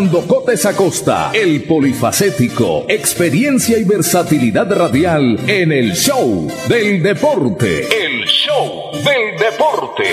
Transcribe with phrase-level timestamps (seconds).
[0.00, 7.80] Fernando Cotes Acosta, el polifacético, experiencia y versatilidad radial en el show del deporte.
[7.80, 10.04] El show del deporte.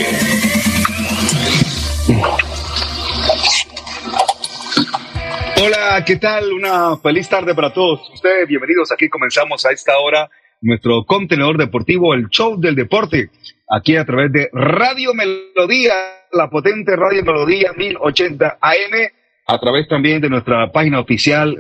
[5.64, 6.52] Hola, ¿qué tal?
[6.52, 8.46] Una feliz tarde para todos ustedes.
[8.46, 8.92] Bienvenidos.
[8.92, 13.30] Aquí comenzamos a esta hora nuestro contenedor deportivo, el show del deporte,
[13.70, 15.94] aquí a través de Radio Melodía,
[16.34, 19.12] la potente Radio Melodía 1080 AM
[19.48, 21.56] a través también de nuestra página oficial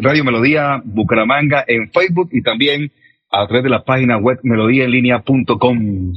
[0.00, 2.92] Radio Melodía Bucaramanga en Facebook y también
[3.28, 6.12] a través de la página web melodíaenlínea.com.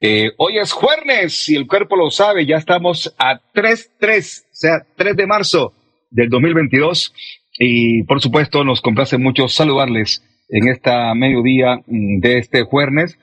[0.00, 4.86] Eh, hoy es jueves y el cuerpo lo sabe, ya estamos a 3-3, o sea,
[4.96, 5.72] 3 de marzo
[6.10, 7.14] del 2022
[7.60, 13.16] y por supuesto nos complace mucho saludarles en esta mediodía mm, de este jueves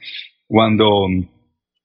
[0.47, 1.07] cuando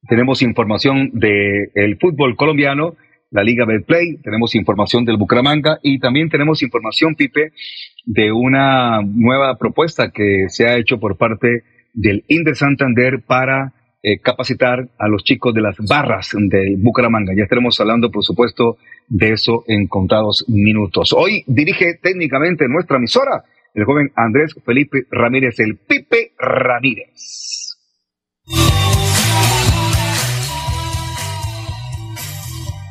[0.09, 2.95] tenemos información del fútbol colombiano
[3.31, 7.53] la Liga Betplay, tenemos información del Bucaramanga y también tenemos información, Pipe,
[8.05, 11.63] de una nueva propuesta que se ha hecho por parte
[11.95, 13.73] del Inter Santander para
[14.03, 17.33] eh, capacitar a los chicos de las barras del Bucaramanga.
[17.37, 18.79] Ya estaremos hablando, por supuesto,
[19.09, 21.13] de eso en contados minutos.
[21.13, 23.45] Hoy dirige técnicamente nuestra emisora
[23.75, 27.77] el joven Andrés Felipe Ramírez, el Pipe Ramírez.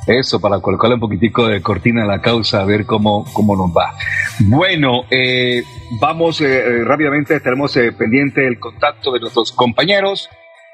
[0.10, 3.70] Eso, para colocarle un poquitico de cortina a la causa, a ver cómo, cómo nos
[3.70, 3.94] va.
[4.40, 5.62] Bueno, eh,
[6.02, 10.28] vamos eh, eh, rápidamente, estaremos pendiente del contacto de nuestros compañeros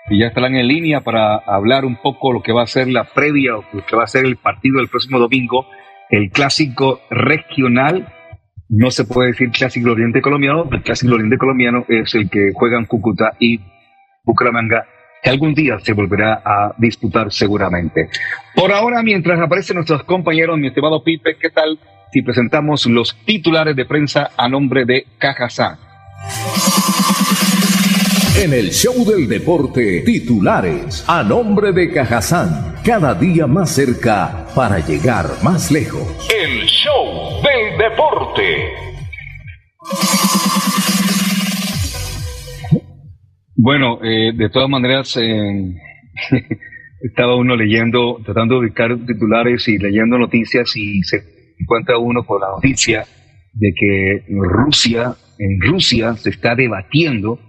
[0.08, 3.04] que ya estarán en línea para hablar un poco lo que va a ser la
[3.04, 5.66] previa o lo que va a ser el partido del próximo domingo,
[6.10, 8.14] el clásico regional.
[8.70, 12.86] No se puede decir clásico oriente colombiano, el clásico oriente colombiano es el que juegan
[12.86, 13.60] Cúcuta y
[14.24, 14.86] Bucaramanga
[15.26, 18.10] que algún día se volverá a disputar seguramente.
[18.54, 21.80] Por ahora, mientras aparecen nuestros compañeros, mi estimado Pipe, ¿qué tal
[22.14, 25.78] si presentamos los titulares de prensa a nombre de Cajazán?
[28.38, 34.78] En el show del deporte, titulares a nombre de Cajazán, cada día más cerca para
[34.78, 36.30] llegar más lejos.
[36.30, 38.86] El show del deporte.
[43.66, 45.18] Bueno, eh, de todas maneras,
[47.02, 51.24] estaba uno leyendo, tratando de ubicar titulares y leyendo noticias y se
[51.60, 53.06] encuentra uno con la noticia
[53.54, 57.40] de que Rusia, en Rusia se está debatiendo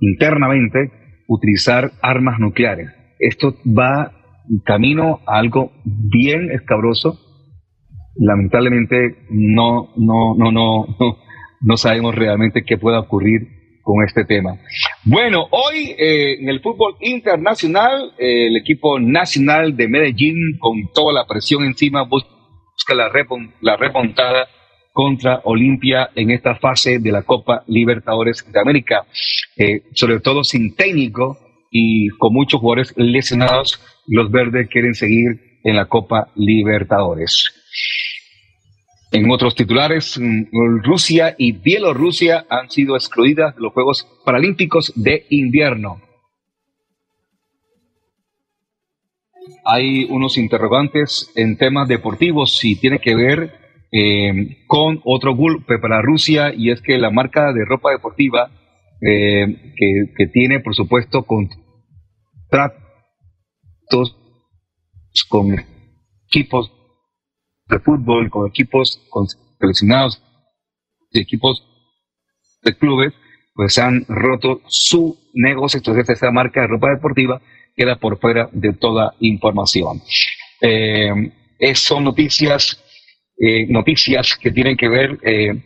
[0.00, 0.90] internamente
[1.28, 2.90] utilizar armas nucleares.
[3.20, 4.10] Esto va
[4.64, 7.16] camino a algo bien escabroso.
[8.16, 10.86] Lamentablemente no, no, no, no,
[11.60, 13.57] no, sabemos realmente qué pueda ocurrir
[13.88, 14.58] con este tema.
[15.04, 21.14] Bueno, hoy eh, en el fútbol internacional, eh, el equipo nacional de Medellín, con toda
[21.14, 22.28] la presión encima, busca
[22.94, 23.10] la,
[23.62, 24.46] la remontada
[24.92, 29.06] contra Olimpia en esta fase de la Copa Libertadores de América.
[29.56, 31.38] Eh, sobre todo sin técnico
[31.70, 37.54] y con muchos jugadores lesionados, los verdes quieren seguir en la Copa Libertadores.
[39.10, 45.26] En otros titulares, mm, Rusia y Bielorrusia han sido excluidas de los Juegos Paralímpicos de
[45.30, 46.02] invierno.
[49.64, 53.54] Hay unos interrogantes en temas deportivos si tiene que ver
[53.90, 58.50] eh, con otro golpe para Rusia y es que la marca de ropa deportiva
[59.00, 59.72] eh,
[60.16, 62.74] que, tiene, por supuesto, contratos
[65.28, 65.64] con
[66.26, 66.77] equipos
[67.68, 69.26] de fútbol, con equipos con
[69.58, 70.22] seleccionados,
[71.12, 71.64] equipos
[72.62, 73.12] de clubes,
[73.54, 75.78] pues han roto su negocio.
[75.78, 77.40] Entonces, esa marca de ropa deportiva
[77.76, 80.00] queda por fuera de toda información.
[80.60, 81.32] Eh,
[81.74, 82.82] son noticias
[83.40, 85.62] eh, noticias que tienen que ver eh,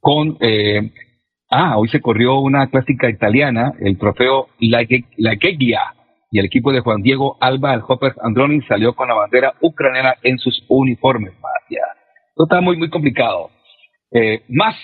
[0.00, 0.38] con...
[0.40, 0.90] Eh,
[1.50, 4.86] ah, hoy se corrió una clásica italiana, el trofeo La,
[5.18, 5.36] La
[6.32, 10.14] y el equipo de Juan Diego Alba, el Hopper Androni, salió con la bandera ucraniana
[10.22, 11.34] en sus uniformes.
[12.30, 13.50] Esto está muy, muy complicado.
[14.48, 14.74] más,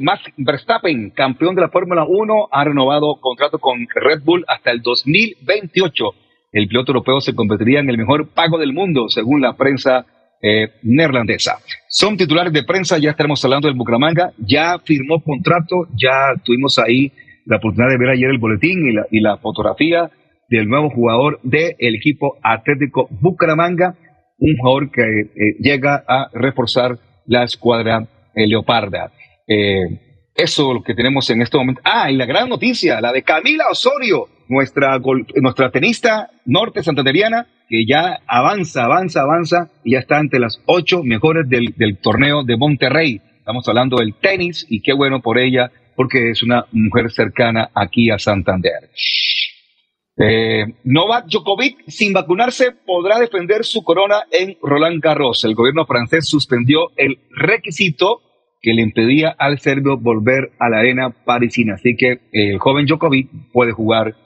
[0.00, 4.80] más Verstappen, campeón de la Fórmula 1, ha renovado contrato con Red Bull hasta el
[4.80, 6.04] 2028.
[6.52, 10.06] El piloto europeo se convertiría en el mejor pago del mundo, según la prensa
[10.40, 11.58] eh, neerlandesa.
[11.88, 17.12] Son titulares de prensa, ya estaremos hablando del Bucaramanga, ya firmó contrato, ya tuvimos ahí
[17.44, 20.10] la oportunidad de ver ayer el boletín y la, y la fotografía
[20.48, 23.96] del nuevo jugador del equipo Atlético Bucaramanga,
[24.38, 29.12] un jugador que eh, llega a reforzar la escuadra eh, Leoparda.
[29.46, 31.80] eso es lo que tenemos en este momento.
[31.84, 34.98] Ah, y la gran noticia, la de Camila Osorio, nuestra,
[35.36, 41.02] nuestra tenista norte santanderiana, que ya avanza, avanza, avanza y ya está entre las ocho
[41.04, 43.20] mejores del, torneo de Monterrey.
[43.38, 48.10] Estamos hablando del tenis y qué bueno por ella porque es una mujer cercana aquí
[48.10, 48.90] a Santander.
[50.20, 55.44] Eh, Novak Djokovic, sin vacunarse, podrá defender su corona en Roland Garros.
[55.44, 58.22] El gobierno francés suspendió el requisito
[58.60, 61.74] que le impedía al serbio volver a la arena parisina.
[61.74, 64.16] Así que el joven Djokovic puede jugar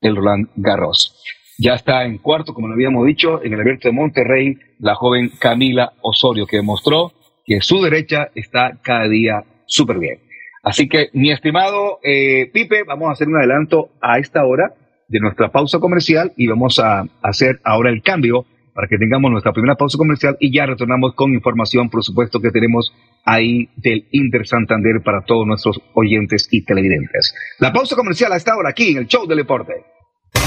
[0.00, 1.22] el Roland Garros.
[1.58, 5.30] Ya está en cuarto, como lo habíamos dicho, en el abierto de Monterrey, la joven
[5.38, 7.12] Camila Osorio, que demostró
[7.44, 10.20] que su derecha está cada día súper bien.
[10.62, 14.74] Así que, mi estimado eh, Pipe, vamos a hacer un adelanto a esta hora
[15.14, 19.52] de nuestra pausa comercial y vamos a hacer ahora el cambio para que tengamos nuestra
[19.52, 22.92] primera pausa comercial y ya retornamos con información, por supuesto, que tenemos
[23.24, 27.32] ahí del Inter Santander para todos nuestros oyentes y televidentes.
[27.60, 29.72] La pausa comercial a esta hora aquí en el Show del Deporte.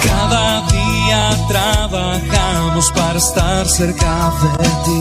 [0.03, 4.97] Cada día trabajamos para estar cerca de ti.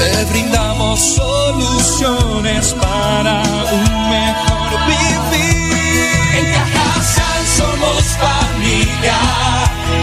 [0.00, 3.42] Te brindamos soluciones para
[3.72, 5.70] un mejor vivir.
[6.36, 8.39] En Cajasal somos
[8.70, 9.18] familia,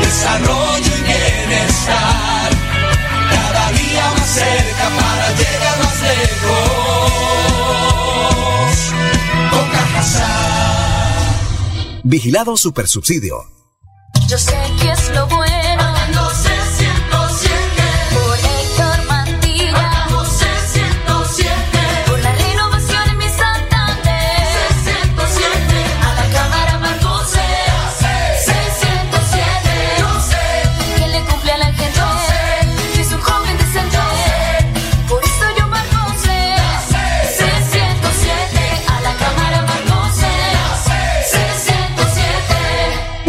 [0.02, 2.50] desarrollo y bienestar.
[3.30, 7.08] Cada día más cerca para llegar más lejos.
[9.52, 9.68] Con.
[12.04, 13.36] Vigilado Supersubsidio.
[14.28, 15.48] Yo sé que es lo bueno.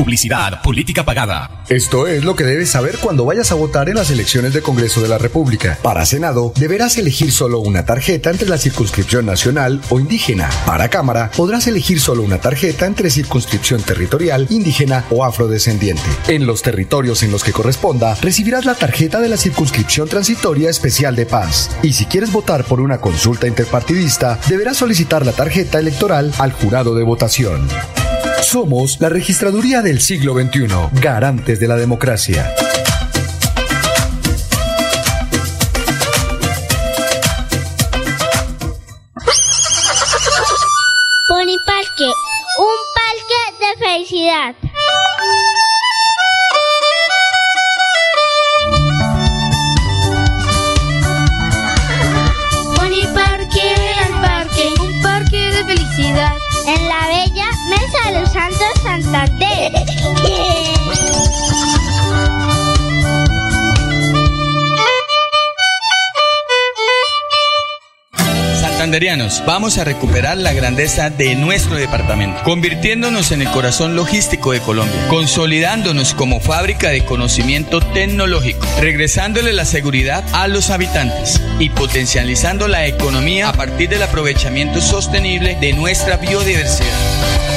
[0.08, 1.64] Publicidad, política pagada.
[1.68, 5.02] Esto es lo que debes saber cuando vayas a votar en las elecciones de Congreso
[5.02, 5.78] de la República.
[5.82, 10.48] Para Senado, deberás elegir solo una tarjeta entre la circunscripción nacional o indígena.
[10.64, 16.08] Para Cámara, podrás elegir solo una tarjeta entre circunscripción territorial, indígena o afrodescendiente.
[16.28, 21.16] En los territorios en los que corresponda, recibirás la tarjeta de la circunscripción transitoria especial
[21.16, 21.68] de paz.
[21.82, 26.94] Y si quieres votar por una consulta interpartidista, deberás solicitar la tarjeta electoral al jurado
[26.94, 27.68] de votación.
[28.42, 32.54] Somos la registraduría del siglo XXI, garantes de la democracia.
[41.68, 42.12] Parque,
[42.58, 44.54] un parque de felicidad.
[53.14, 53.74] Parque,
[54.06, 56.47] el parque, un parque de felicidad.
[59.10, 59.72] Santander.
[68.60, 74.60] Santanderianos, vamos a recuperar la grandeza de nuestro departamento, convirtiéndonos en el corazón logístico de
[74.60, 82.68] Colombia, consolidándonos como fábrica de conocimiento tecnológico, regresándole la seguridad a los habitantes y potencializando
[82.68, 87.47] la economía a partir del aprovechamiento sostenible de nuestra biodiversidad.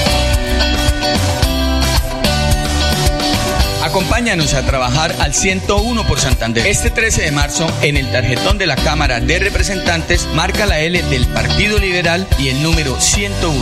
[3.92, 6.66] Acompáñanos a trabajar al 101 por Santander.
[6.66, 11.04] Este 13 de marzo, en el tarjetón de la Cámara de Representantes, marca la L
[11.04, 13.60] del Partido Liberal y el número 101.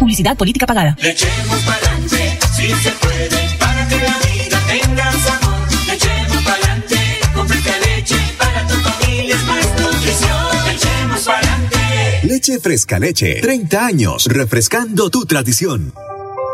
[0.00, 0.96] Publicidad política pagada.
[1.00, 5.54] Le echemos pa'lante, si se puede, para que la vida tenga sabor.
[5.86, 6.98] Le echemos pa'lante,
[7.36, 10.66] con fresca leche, para tu familia es más nutrición.
[10.66, 12.20] Le echemos pa'lante.
[12.24, 13.40] Leche Fresca Leche.
[13.40, 15.94] 30 años refrescando tu tradición.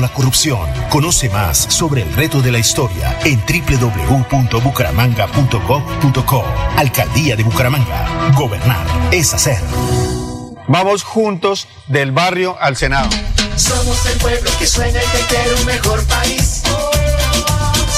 [0.00, 0.68] la corrupción.
[0.90, 6.44] Conoce más sobre el reto de la historia en www.bucaramanga.gov.co.
[6.76, 8.32] Alcaldía de Bucaramanga.
[8.36, 9.62] Gobernar es hacer.
[10.66, 13.10] Vamos juntos del barrio al Senado.
[13.56, 16.62] Somos el pueblo que sueña y que quiere un mejor país.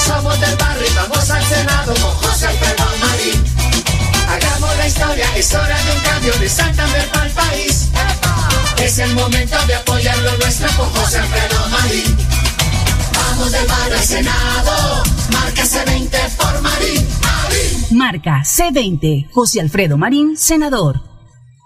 [0.05, 3.43] Somos del barrio y vamos al Senado con José Alfredo Marín.
[4.29, 7.89] Hagamos la historia, es hora de un cambio de Santander para el país.
[8.87, 12.17] Es el momento de apoyar lo nuestro con José Alfredo Marín.
[13.13, 17.07] Vamos del barrio al Senado, marca C20 por Marín.
[17.21, 17.97] Marín.
[17.97, 21.06] Marca C20, José Alfredo Marín, senador.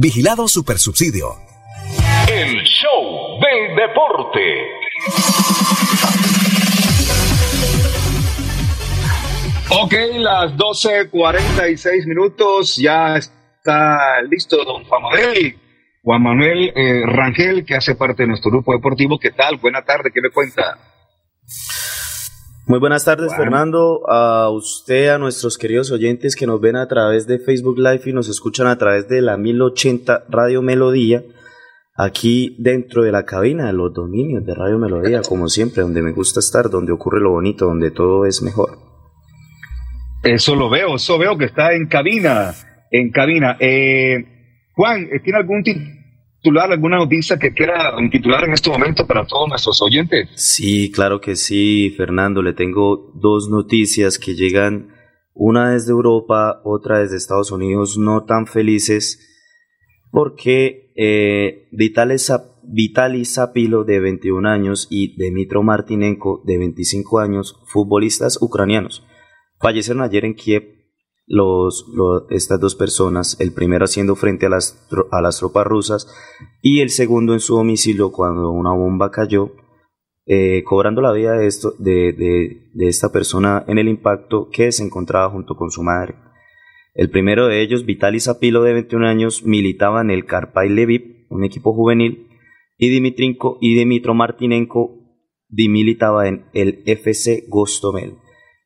[0.00, 1.34] Vigilado Supersubsidio.
[2.30, 4.40] El show del deporte.
[9.70, 15.58] Ok, las 12.46 minutos, ya está listo don Juan Manuel.
[16.04, 19.18] Juan Manuel eh, Rangel, que hace parte de nuestro grupo deportivo.
[19.18, 19.56] ¿Qué tal?
[19.56, 20.78] Buena tarde, ¿qué me cuenta?
[22.68, 23.34] Muy buenas tardes.
[23.34, 24.02] Fernando.
[24.10, 28.12] A usted, a nuestros queridos oyentes que nos ven a través de Facebook Live y
[28.12, 31.24] nos escuchan a través de la 1080 Radio Melodía,
[31.96, 36.12] aquí dentro de la cabina de los dominios de Radio Melodía, como siempre, donde me
[36.12, 38.76] gusta estar, donde ocurre lo bonito, donde todo es mejor.
[40.22, 42.52] Eso lo veo, eso veo que está en cabina,
[42.90, 43.56] en cabina.
[43.60, 45.62] Eh, Juan, ¿tiene algún
[46.40, 50.28] titular, alguna noticia que quiera titular en este momento para todos nuestros oyentes?
[50.34, 52.42] Sí, claro que sí, Fernando.
[52.42, 54.94] Le tengo dos noticias que llegan,
[55.34, 59.24] una desde Europa, otra desde Estados Unidos, no tan felices,
[60.10, 69.06] porque eh, Vitaly Zapilo, de 21 años, y Dmitro Martinenko, de 25 años, futbolistas ucranianos,
[69.60, 70.77] fallecieron ayer en Kiev
[71.28, 71.86] los,
[72.30, 76.08] estas dos personas, el primero haciendo frente a las, a las tropas rusas
[76.62, 79.52] y el segundo en su domicilio cuando una bomba cayó,
[80.26, 84.84] eh, cobrando la vida de, esto, de, de- esta persona en el impacto que se
[84.84, 86.14] encontraba junto con su madre.
[86.94, 91.44] El primero de ellos, Vitaly Zapilo, de 21 años, militaba en el Karpay Lviv, un
[91.44, 92.26] equipo juvenil,
[92.76, 94.94] y Dimitrinko y Dimitro Martinenko
[95.50, 98.14] militaba en el FC Gostomel.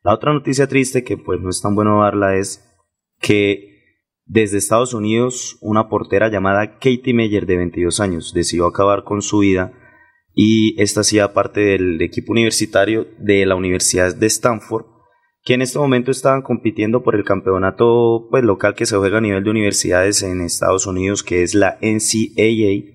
[0.05, 2.69] La otra noticia triste, que pues no es tan bueno darla, es
[3.21, 3.73] que
[4.25, 9.39] desde Estados Unidos una portera llamada Katie Meyer de 22 años decidió acabar con su
[9.39, 9.73] vida
[10.35, 14.87] y esta hacía parte del equipo universitario de la Universidad de Stanford
[15.45, 19.21] que en este momento estaban compitiendo por el campeonato pues, local que se juega a
[19.21, 22.91] nivel de universidades en Estados Unidos que es la NCAA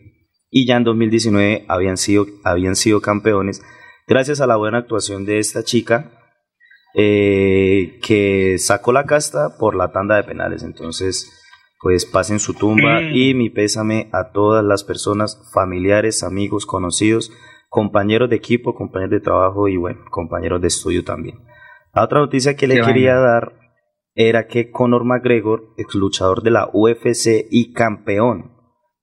[0.50, 3.62] y ya en 2019 habían sido, habían sido campeones
[4.08, 6.17] gracias a la buena actuación de esta chica
[6.94, 10.64] eh, que sacó la casta por la tanda de penales.
[10.64, 11.32] Entonces,
[11.82, 13.16] pues pasen su tumba Mm.
[13.16, 17.32] y mi pésame a todas las personas, familiares, amigos, conocidos,
[17.70, 21.38] compañeros de equipo, compañeros de trabajo y bueno, compañeros de estudio también.
[21.94, 23.32] La otra noticia que le quería vaina.
[23.32, 23.54] dar
[24.16, 28.54] era que Conor McGregor, ex luchador de la UFC y campeón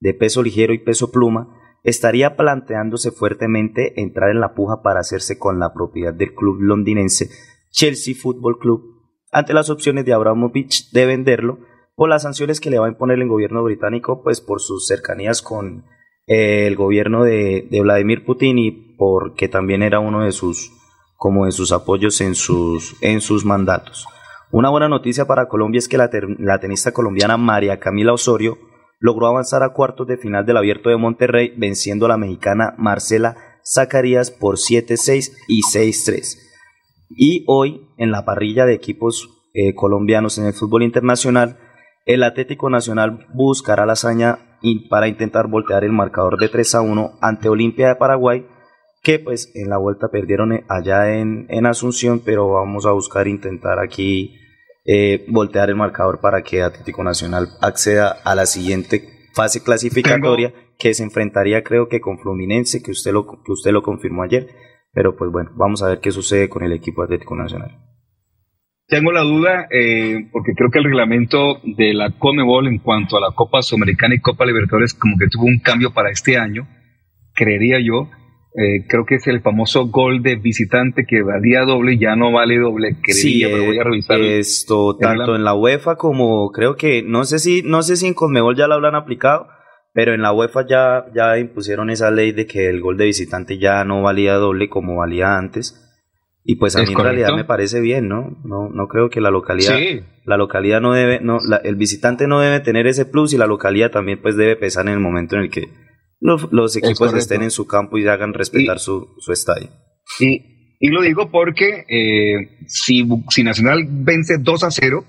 [0.01, 5.39] de peso ligero y peso pluma, estaría planteándose fuertemente entrar en la puja para hacerse
[5.39, 7.29] con la propiedad del club londinense
[7.75, 11.59] Chelsea Football Club ante las opciones de Abramovich de venderlo
[11.97, 15.43] por las sanciones que le va a imponer el gobierno británico pues por sus cercanías
[15.43, 15.85] con
[16.29, 20.71] eh, el gobierno de, Vladimir Putin y porque también era uno de sus
[21.17, 24.07] como de sus apoyos en sus en sus mandatos.
[24.53, 26.09] Una buena noticia para Colombia es que la,
[26.39, 28.57] la tenista colombiana María Camila Osorio
[29.01, 33.37] logró avanzar a cuartos de final del Abierto de Monterrey venciendo a la mexicana Marcela
[33.65, 36.44] Zacarías por 7-6 y 6-3.
[37.09, 41.59] Y hoy, en la parrilla de equipos eh, colombianos en el fútbol internacional,
[42.07, 44.39] el Atlético Nacional buscará la hazaña
[44.89, 48.47] para intentar voltear el marcador de 3 a 1 ante Olimpia de Paraguay,
[49.03, 53.29] que pues en la vuelta perdieron eh, allá en, en Asunción, pero vamos a buscar
[53.29, 54.35] intentar aquí
[54.87, 59.03] eh, voltear el marcador para que Atlético Nacional acceda a la siguiente
[59.35, 63.83] fase clasificatoria que se enfrentaría creo que con Fluminense, que usted lo, que usted lo
[63.83, 64.49] confirmó ayer,
[64.95, 67.79] pero pues bueno, vamos a ver qué sucede con el equipo Atlético Nacional.
[68.87, 73.21] Tengo la duda, eh, porque creo que el reglamento de la Comebol en cuanto a
[73.21, 76.69] la Copa Sudamericana y Copa Libertadores como que tuvo un cambio para este año,
[77.35, 78.09] creería yo.
[78.57, 82.59] eh, creo que es el famoso gol de visitante que valía doble, ya no vale
[82.59, 84.21] doble, sí, pero voy a revisar.
[84.21, 88.15] Esto, tanto en la UEFA como creo que, no sé si, no sé si en
[88.15, 89.49] Conmebol ya lo habrán aplicado,
[89.95, 93.59] pero en la UEFA ya, ya impusieron esa ley de que el gol de visitante
[93.59, 95.81] ya no valía doble como valía antes.
[96.43, 98.37] Y pues a mí en realidad me parece bien, ¿no?
[98.45, 99.79] No, no creo que la localidad,
[100.25, 103.93] la localidad no debe, no, el visitante no debe tener ese plus y la localidad
[103.93, 105.69] también pues debe pesar en el momento en el que
[106.21, 109.71] los, equipos estén en su campo y hagan respetar su, su estadio.
[110.19, 115.05] Y, y lo digo porque eh, si, si Nacional vence 2 a 0,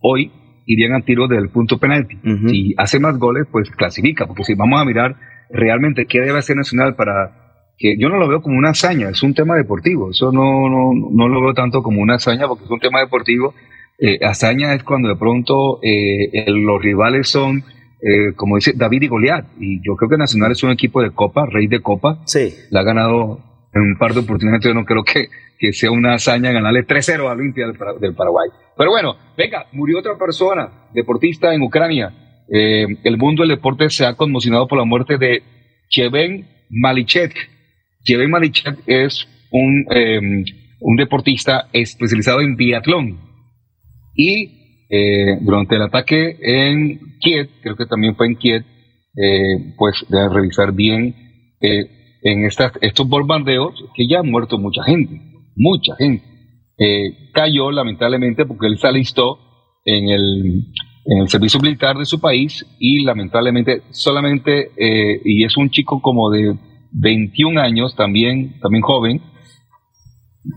[0.00, 0.32] hoy
[0.66, 2.18] irían a tiro del punto penalti.
[2.48, 5.16] Si hace más goles, pues clasifica, porque si vamos a mirar
[5.50, 9.22] realmente qué debe hacer Nacional para que yo no lo veo como una hazaña, es
[9.22, 12.70] un tema deportivo, eso no, no, no lo veo tanto como una hazaña porque es
[12.70, 13.54] un tema deportivo.
[13.98, 17.64] Eh, hazaña es cuando de pronto eh, los rivales son
[18.02, 19.46] eh, como dice David y Goliat.
[19.58, 22.20] Y yo creo que Nacional es un equipo de Copa, rey de Copa.
[22.24, 22.54] Sí.
[22.70, 23.40] La ha ganado
[23.76, 24.64] en un par de oportunidades.
[24.64, 28.48] Yo no creo que, que sea una hazaña ganarle 3-0 a Olimpia del, Paraguay.
[28.76, 32.12] Pero bueno, venga, murió otra persona, deportista en Ucrania.
[32.52, 35.42] Eh, el mundo del deporte se ha conmocionado por la muerte de
[35.88, 37.32] Cheven Malichek.
[38.04, 40.20] Cheven Malichek es un, eh,
[40.80, 43.18] un deportista especializado en biatlón.
[44.14, 48.64] Y eh, durante el ataque en Kiev, creo que también fue en Kiev,
[49.78, 51.14] pues de revisar bien
[52.26, 55.20] en estas, estos bombardeos que ya ha muerto mucha gente,
[55.54, 56.24] mucha gente.
[57.32, 59.38] cayó lamentablemente porque él se alistó
[59.84, 60.66] en el,
[61.04, 64.72] en el servicio militar de su país y lamentablemente solamente,
[65.24, 66.56] y es un chico como de
[66.92, 69.20] 21 años, también, también joven,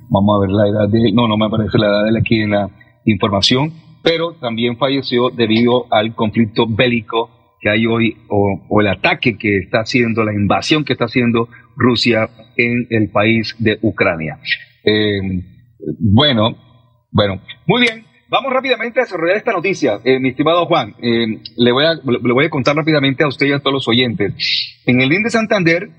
[0.10, 2.41] vamos a ver la edad de, no, no me aparece la edad de él aquí
[2.41, 2.69] en la
[3.05, 7.29] información, pero también falleció debido al conflicto bélico
[7.60, 12.30] que hay hoy o, el ataque que está haciendo, la invasión que está haciendo Rusia
[12.58, 14.39] en el país de Ucrania.
[14.84, 15.19] Eh,
[16.00, 16.58] bueno,
[17.12, 18.06] bueno, muy bien.
[18.30, 20.93] Vamos rápidamente a desarrollar esta noticia, eh, mi estimado Juan.
[21.02, 23.88] Eh, le, voy a, le voy a contar rápidamente a usted y a todos los
[23.88, 24.82] oyentes.
[24.86, 25.89] En el INDE Santander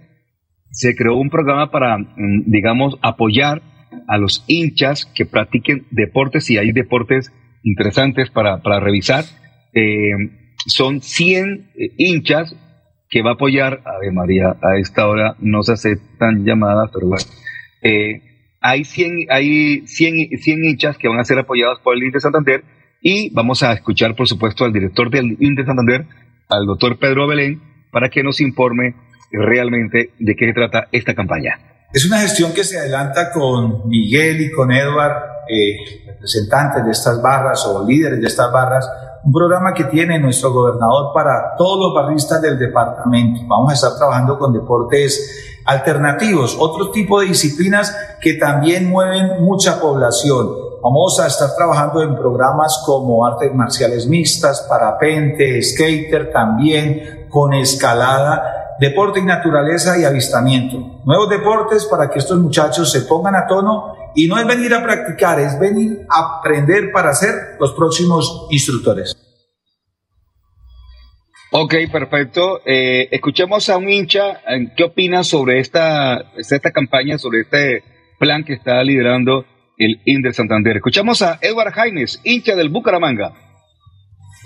[0.71, 3.63] se creó un programa para, mm, digamos, apoyar
[4.07, 7.33] a los hinchas que practiquen deportes y hay deportes
[7.65, 9.25] interesantes para, para revisar.
[10.67, 12.55] Son 100 eh, hinchas
[13.09, 17.09] que va a apoyar, a ver María, a esta hora no se aceptan llamadas, pero
[17.09, 17.25] bueno,
[17.83, 18.23] eh,
[18.61, 22.63] hay 100, hay 100, 100 hinchas que van a ser apoyados por el INDE Santander
[23.01, 26.07] y vamos a escuchar, por supuesto, al director del INDE Santander,
[26.49, 28.95] al doctor Pedro Belén, para que nos informe
[29.33, 31.59] realmente de qué se trata esta campaña.
[31.93, 37.21] Es una gestión que se adelanta con Miguel y con Edward, eh, representantes de estas
[37.21, 38.89] barras o líderes de estas barras,
[39.25, 43.41] un programa que tiene nuestro gobernador para todos los barristas del departamento.
[43.47, 49.81] Vamos a estar trabajando con deportes alternativos, otro tipo de disciplinas que también mueven mucha
[49.81, 50.49] población.
[50.83, 58.60] Vamos a estar trabajando en programas como artes marciales mixtas, parapente, skater, también con escalada
[58.81, 61.03] deporte y naturaleza y avistamiento.
[61.05, 64.83] Nuevos deportes para que estos muchachos se pongan a tono y no es venir a
[64.83, 69.15] practicar, es venir a aprender para ser los próximos instructores.
[71.53, 72.61] Ok, perfecto.
[72.65, 74.41] Eh, escuchemos a un hincha.
[74.77, 77.83] ¿Qué opina sobre esta, esta campaña, sobre este
[78.19, 79.45] plan que está liderando
[79.77, 80.77] el Inder Santander?
[80.77, 83.50] Escuchamos a Edward Jaines, hincha del Bucaramanga.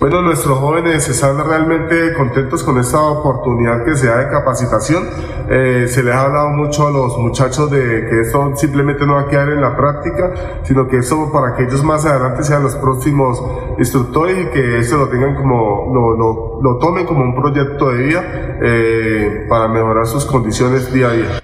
[0.00, 5.04] Bueno, nuestros jóvenes están realmente contentos con esta oportunidad que se da de capacitación.
[5.48, 9.22] Eh, se les ha hablado mucho a los muchachos de que esto simplemente no va
[9.22, 12.74] a quedar en la práctica, sino que esto para que ellos más adelante sean los
[12.74, 13.40] próximos
[13.78, 18.04] instructores y que esto lo tengan como, lo, lo, lo tomen como un proyecto de
[18.04, 21.40] vida eh, para mejorar sus condiciones día a día.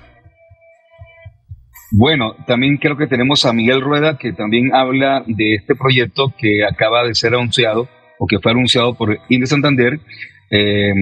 [1.92, 6.64] Bueno, también creo que tenemos a Miguel Rueda que también habla de este proyecto que
[6.64, 7.88] acaba de ser anunciado
[8.20, 9.98] o que fue anunciado por Inde Santander,
[10.50, 10.92] eh,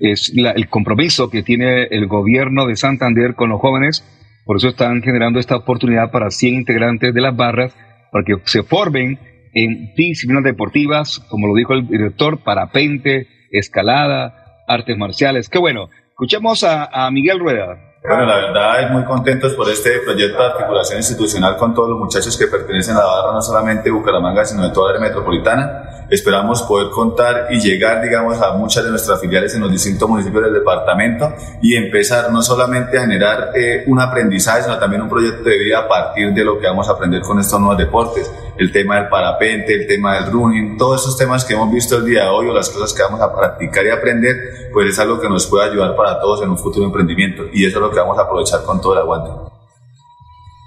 [0.00, 4.04] es el compromiso que tiene el gobierno de Santander con los jóvenes.
[4.44, 7.74] Por eso están generando esta oportunidad para 100 integrantes de las barras,
[8.10, 9.18] para que se formen
[9.54, 15.48] en disciplinas deportivas, como lo dijo el director, parapente, escalada, artes marciales.
[15.48, 15.88] Qué bueno.
[16.10, 17.78] Escuchemos a, Miguel Rueda.
[18.02, 21.98] Bueno, la verdad es muy contentos por este proyecto de articulación institucional con todos los
[21.98, 25.08] muchachos que pertenecen a la barra, no solamente de Bucaramanga, sino de toda la área
[25.08, 30.08] metropolitana Esperamos poder contar y llegar, digamos, a muchas de nuestras filiales en los distintos
[30.08, 35.08] municipios del departamento y empezar no solamente a generar eh, un aprendizaje, sino también un
[35.08, 38.30] proyecto de vida a partir de lo que vamos a aprender con estos nuevos deportes.
[38.56, 42.06] El tema del parapente, el tema del running, todos esos temas que hemos visto el
[42.06, 45.20] día de hoy o las cosas que vamos a practicar y aprender, pues es algo
[45.20, 47.98] que nos puede ayudar para todos en un futuro emprendimiento y eso es lo que
[47.98, 49.30] vamos a aprovechar con todo el aguante.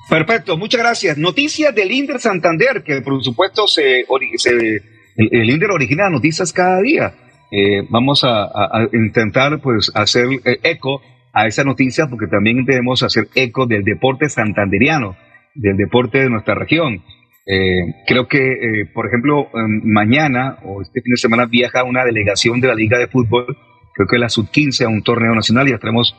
[0.10, 1.18] Perfecto, muchas gracias.
[1.18, 4.06] Noticias del Inder Santander, que por supuesto se,
[5.20, 7.14] el, el, Inder origina noticias cada día.
[7.52, 11.02] Eh, vamos a, intentar pues hacer eh, eco
[11.34, 15.16] a esa noticia porque también debemos hacer eco del deporte santanderiano,
[15.56, 17.02] del deporte de nuestra región.
[17.46, 22.62] Eh, creo que, por ejemplo, em, mañana o este fin de semana viaja una delegación
[22.62, 23.58] de la Liga de Fútbol,
[23.96, 26.16] creo que la sub-15 a un torneo nacional y estaremos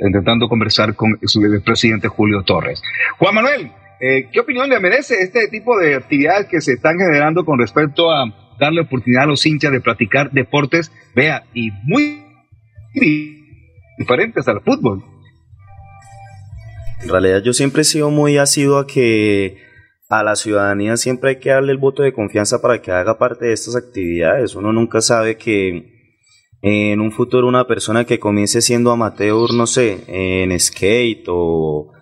[0.00, 2.82] intentando conversar con su presidente Julio Torres.
[3.18, 7.44] Juan Manuel, eh, ¿qué opinión le merece este tipo de actividades que se están generando
[7.44, 8.24] con respecto a
[8.58, 12.24] darle oportunidad a los hinchas de practicar deportes, vea, y muy
[13.98, 15.02] diferentes al fútbol?
[17.02, 19.58] En realidad yo siempre he sido muy asiduo a que
[20.08, 23.46] a la ciudadanía siempre hay que darle el voto de confianza para que haga parte
[23.46, 24.54] de estas actividades.
[24.54, 25.98] Uno nunca sabe que
[26.62, 31.92] en un futuro una persona que comience siendo amateur, no sé, en skate o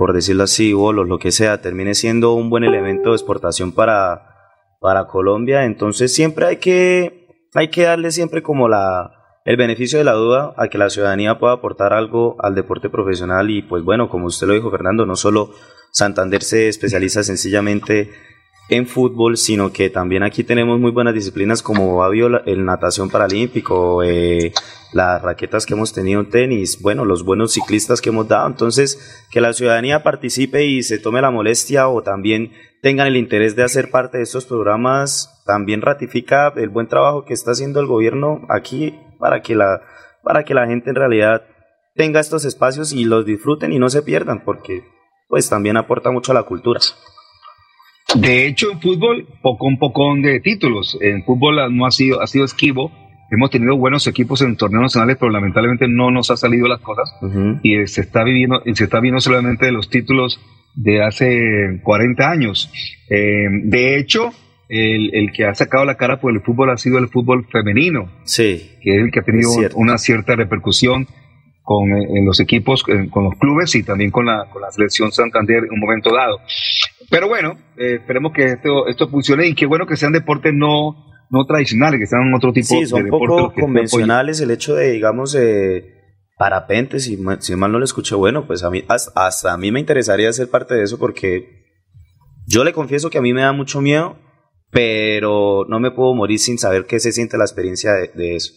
[0.00, 4.56] por decirlo así, bolos, lo que sea, termine siendo un buen elemento de exportación para,
[4.80, 9.10] para Colombia, entonces siempre hay que, hay que darle siempre como la,
[9.44, 13.50] el beneficio de la duda a que la ciudadanía pueda aportar algo al deporte profesional
[13.50, 15.50] y pues bueno, como usted lo dijo Fernando, no solo
[15.92, 18.10] Santander se especializa sencillamente
[18.76, 24.52] en fútbol, sino que también aquí tenemos muy buenas disciplinas como el natación paralímpico, eh,
[24.92, 28.46] las raquetas que hemos tenido en tenis, bueno, los buenos ciclistas que hemos dado.
[28.46, 32.52] Entonces, que la ciudadanía participe y se tome la molestia o también
[32.82, 37.34] tengan el interés de hacer parte de estos programas, también ratifica el buen trabajo que
[37.34, 39.82] está haciendo el gobierno aquí para que la,
[40.22, 41.42] para que la gente en realidad
[41.94, 44.84] tenga estos espacios y los disfruten y no se pierdan, porque
[45.28, 46.80] pues también aporta mucho a la cultura.
[48.16, 50.98] De hecho, en fútbol, poco un poco de títulos.
[51.00, 52.90] En fútbol no ha sido, ha sido esquivo.
[53.30, 57.14] Hemos tenido buenos equipos en torneos nacionales, pero lamentablemente no nos ha salido las cosas.
[57.62, 60.40] Y se está viviendo, se está viendo solamente de los títulos
[60.74, 62.70] de hace 40 años.
[63.08, 64.30] Eh, de hecho,
[64.68, 68.10] el, el, que ha sacado la cara por el fútbol ha sido el fútbol femenino.
[68.24, 68.72] Sí.
[68.82, 71.06] Que es el que ha tenido una cierta repercusión
[71.62, 75.58] con en los equipos, con los clubes y también con la, con la selección Santander
[75.58, 76.40] en un momento dado.
[77.10, 81.04] Pero bueno, eh, esperemos que esto, esto funcione y qué bueno que sean deportes no,
[81.28, 83.28] no tradicionales, que sean otro tipo sí, son de deportes.
[83.28, 85.36] poco convencionales el hecho de, digamos,
[86.38, 89.80] parapentes, si, si mal no lo escuché, bueno, pues a mí, hasta, a mí me
[89.80, 91.60] interesaría ser parte de eso porque
[92.46, 94.16] yo le confieso que a mí me da mucho miedo,
[94.70, 98.54] pero no me puedo morir sin saber qué se siente la experiencia de, eso.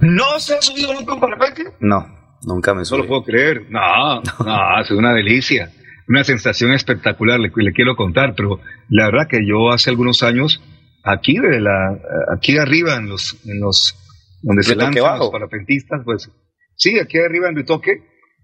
[0.00, 1.74] ¿No se ha subido nunca un parapente?
[1.80, 2.06] No,
[2.42, 2.98] nunca me subí.
[2.98, 3.66] No lo puedo creer.
[3.68, 5.70] No, no, es una delicia
[6.08, 10.62] una sensación espectacular, le, le, quiero contar, pero la verdad que yo hace algunos años,
[11.02, 11.98] aquí de la,
[12.34, 13.96] aquí arriba en los, en los,
[14.42, 16.30] donde se lanzan los parapentistas, pues,
[16.76, 18.02] sí, aquí arriba en Ritoque,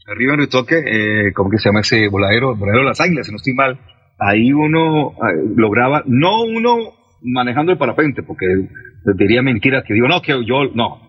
[0.08, 2.56] arriba en Ritoque, eh, ¿cómo que se llama ese voladero?
[2.56, 3.78] Voladero de las Águilas, si no estoy mal,
[4.18, 8.46] ahí uno eh, lograba, no uno manejando el parapente, porque
[9.16, 11.00] diría mentiras que digo, no, que yo, no,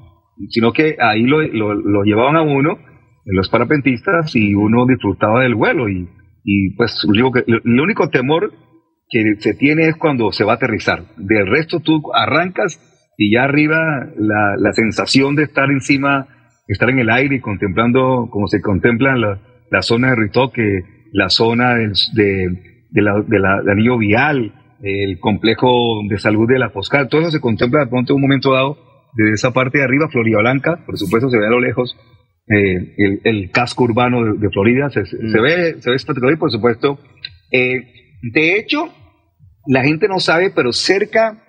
[0.49, 2.77] sino que ahí lo, lo, lo llevaban a uno,
[3.25, 6.07] los parapentistas, y uno disfrutaba del vuelo y
[6.43, 8.53] y pues digo que el único temor
[9.09, 11.03] que se tiene es cuando se va a aterrizar.
[11.17, 12.79] Del resto tú arrancas
[13.17, 16.27] y ya arriba la, la sensación de estar encima,
[16.67, 21.29] estar en el aire y contemplando como se contempla la, la zona de Ritoque, la
[21.29, 21.91] zona de,
[22.91, 27.21] de, la, de la, del anillo vial, el complejo de salud de la Foscal, todo
[27.21, 28.77] eso se contempla de un momento dado
[29.15, 31.95] desde esa parte de arriba, Florida Blanca, por supuesto se ve a lo lejos
[32.47, 35.41] eh, el, el, casco urbano de, Florida se, se, mm.
[35.41, 36.99] ve, se ve espectacular y por supuesto,
[37.51, 38.89] eh, de hecho,
[39.65, 41.41] la gente no sabe, pero cerca,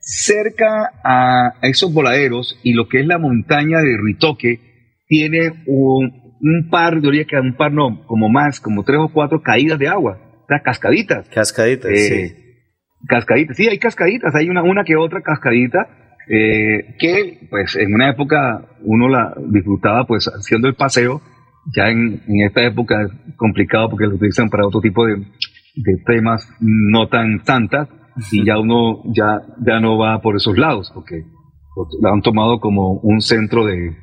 [0.00, 4.60] cerca a esos voladeros y lo que es la montaña de Ritoque,
[5.06, 9.10] tiene un, un par, yo diría que un par no, como más, como tres o
[9.12, 11.28] cuatro caídas de agua, o sea, cascaditas.
[11.28, 12.34] Cascaditas, eh, sí.
[13.08, 18.10] Cascaditas, sí, hay cascaditas, hay una, una que otra cascadita eh, que pues en una
[18.10, 21.20] época uno la disfrutaba pues haciendo el paseo,
[21.76, 25.24] ya en, esta época es complicado porque lo utilizan para otro tipo de,
[26.06, 27.88] temas no tan santas
[28.30, 31.22] y ya uno ya, ya no va por esos lados porque
[32.02, 33.96] lo han tomado como un centro de,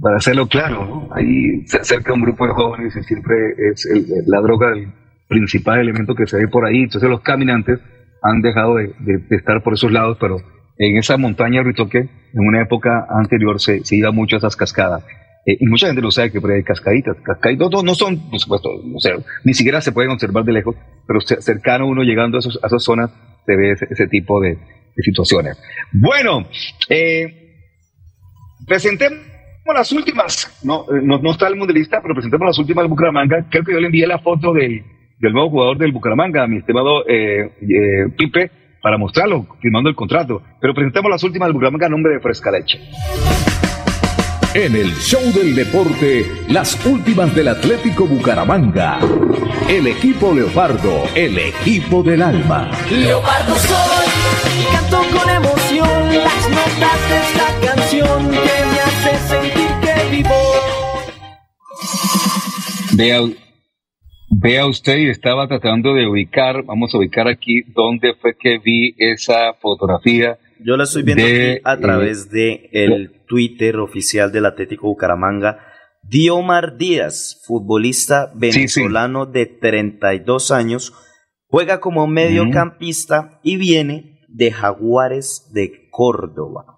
[0.00, 3.36] para hacerlo claro, ahí se acerca un grupo de jóvenes y siempre
[3.70, 3.86] es
[4.26, 4.92] la droga el
[5.28, 6.82] principal elemento que se ve por ahí.
[6.82, 7.80] Entonces los caminantes
[8.22, 8.92] han dejado de,
[9.30, 10.38] estar por esos lados, pero
[10.78, 14.56] en esa montaña de Ritoque, en una época anterior, se, se iba mucho a esas
[14.56, 15.04] cascadas.
[15.46, 17.16] Eh, y mucha gente lo sabe que por ahí hay cascaditas.
[17.22, 20.74] Cascaditas no, son, por supuesto, o sea, ni siquiera se pueden observar de lejos,
[21.06, 23.10] pero cercano uno llegando a, esas zonas
[23.46, 24.58] se ve ese, tipo de,
[24.96, 25.56] situaciones.
[25.92, 26.48] Bueno,
[26.88, 27.62] eh,
[28.66, 29.20] presentemos
[29.72, 33.46] las últimas, no, eh, no, no, está el mundialista, pero presentemos las últimas del Bucaramanga.
[33.48, 34.82] Creo que yo le envié la foto del,
[35.18, 38.50] del nuevo jugador del Bucaramanga, mi estimado eh, eh, Pipe,
[38.82, 40.42] para mostrarlo, firmando el contrato.
[40.60, 42.78] Pero presentemos las últimas del Bucaramanga a nombre de Fresca Leche.
[44.54, 48.98] En el show del deporte, las últimas del Atlético Bucaramanga.
[49.68, 52.70] El equipo Leopardo, el equipo del alma.
[52.90, 54.06] Leopardo soy
[54.58, 60.30] y canto con emoción las notas de esta canción que me hace sentir que vivo.
[62.96, 63.45] Vea,
[64.30, 68.94] vea usted y estaba tratando de ubicar, vamos a ubicar aquí dónde fue que vi
[68.98, 70.38] esa fotografía.
[70.64, 75.58] Yo la estoy viendo aquí a través de el Twitter oficial del Atlético Bucaramanga.
[76.02, 80.94] Diomar Díaz, futbolista venezolano de 32 años,
[81.48, 86.76] juega como mediocampista y viene de Jaguares de Córdoba.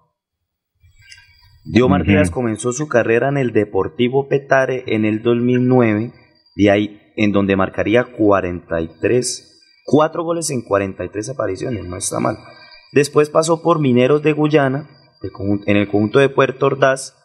[1.65, 6.13] Diomar Díaz comenzó su carrera en el Deportivo Petare en el 2009,
[6.55, 12.37] de ahí en donde marcaría 43, 4 goles en 43 apariciones, no está mal.
[12.93, 14.89] Después pasó por Mineros de Guyana,
[15.65, 17.17] en el conjunto de Puerto Ordaz,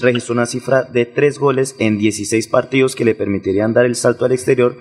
[0.00, 4.24] registró una cifra de 3 goles en 16 partidos que le permitirían dar el salto
[4.24, 4.78] al exterior,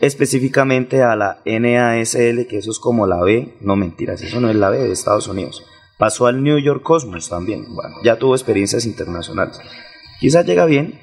[0.00, 4.56] específicamente a la NASL, que eso es como la B, no mentiras, eso no es
[4.56, 5.64] la B de Estados Unidos.
[5.98, 9.60] Pasó al New York Cosmos también, bueno, ya tuvo experiencias internacionales.
[10.18, 10.98] Quizás llega bien,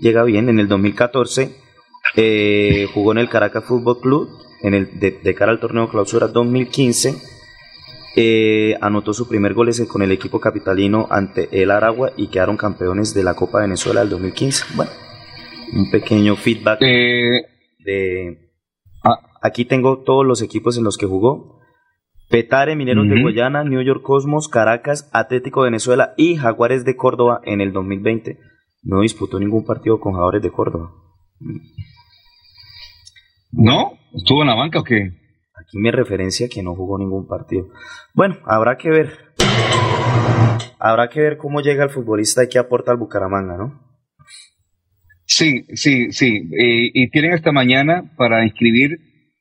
[0.00, 1.69] llega bien, en el 2014
[2.16, 4.28] eh, jugó en el Caracas Fútbol Club
[4.62, 7.14] en el, de, cara al torneo clausura 2015.
[8.16, 13.14] Eh, anotó su primer gol con el equipo capitalino ante el Aragua y quedaron campeones
[13.14, 14.64] de la Copa Venezuela del 2015.
[14.74, 14.90] Bueno,
[15.72, 17.46] un pequeño feedback eh,
[17.78, 18.50] de...
[19.04, 21.60] Ah, aquí tengo todos los equipos en los que jugó.
[22.28, 27.60] Petare, Mineros de Guayana, New York Cosmos, Caracas, Atlético Venezuela y Jaguares de Córdoba en
[27.60, 28.38] el 2020.
[28.82, 30.92] No disputó ningún partido con Jaguares de Córdoba.
[33.52, 33.98] ¿No?
[34.14, 35.12] ¿Estuvo en la banca o qué?
[35.54, 37.68] Aquí me referencia que no jugó ningún partido.
[38.14, 39.10] Bueno, habrá que ver.
[40.78, 43.80] Habrá que ver cómo llega el futbolista y qué aporta al Bucaramanga, ¿no?
[45.26, 46.48] Sí, sí, sí.
[46.52, 48.98] y tienen esta mañana para inscribir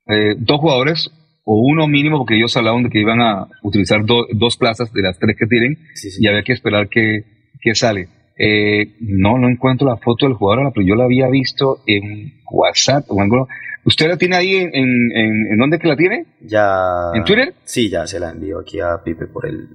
[0.07, 1.09] eh, dos jugadores
[1.43, 5.17] o uno mínimo, porque ellos hablaban de que iban a utilizar dos plazas de las
[5.17, 5.77] tres que tienen
[6.19, 7.23] y había que esperar que,
[7.59, 8.07] que sale.
[8.41, 13.03] Eh, no, no encuentro la foto del jugador, pero yo la había visto en WhatsApp
[13.09, 13.49] o algo.
[13.83, 16.25] ¿Usted la tiene ahí en, en, en, dónde que la tiene?
[16.41, 17.11] Ya.
[17.13, 17.53] ¿En Twitter?
[17.65, 19.67] Sí, ya se la envío aquí a Pipe por el.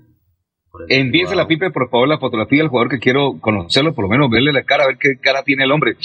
[0.70, 4.08] Por Envíesela a Pipe, por favor, la fotografía del jugador que quiero conocerlo, por lo
[4.08, 5.96] menos verle la cara, a ver qué cara tiene el hombre.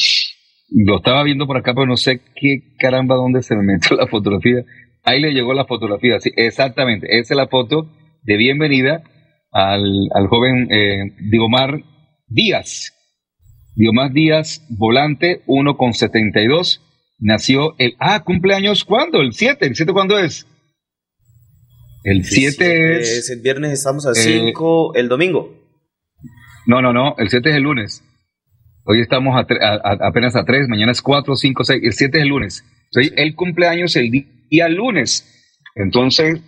[0.70, 4.08] Lo estaba viendo por acá, pero no sé qué caramba, dónde se me metió la
[4.08, 4.66] fotografía.
[5.04, 7.08] Ahí le llegó la fotografía, sí, exactamente.
[7.20, 7.90] Esa es la foto
[8.22, 9.02] de bienvenida
[9.52, 11.82] al, al joven eh, Digomar
[12.30, 12.94] Díaz.
[13.76, 16.82] Diomás Díaz, volante, 1 con 72.
[17.20, 17.96] Nació el.
[18.00, 19.22] Ah, cumpleaños, ¿cuándo?
[19.22, 19.66] El 7.
[19.66, 20.48] ¿El 7 cuándo es?
[22.04, 24.96] El 7 es, El viernes estamos a 5.
[24.96, 25.54] Eh, el domingo.
[26.66, 27.16] No, no, no.
[27.18, 28.04] El 7 es el lunes.
[28.86, 30.68] Hoy estamos apenas a 3.
[30.70, 31.82] Mañana es 4, 5, 6.
[31.84, 32.66] El 7 es el lunes.
[32.86, 34.12] Entonces, el cumpleaños el
[34.50, 35.26] día lunes.
[35.76, 36.42] Entonces,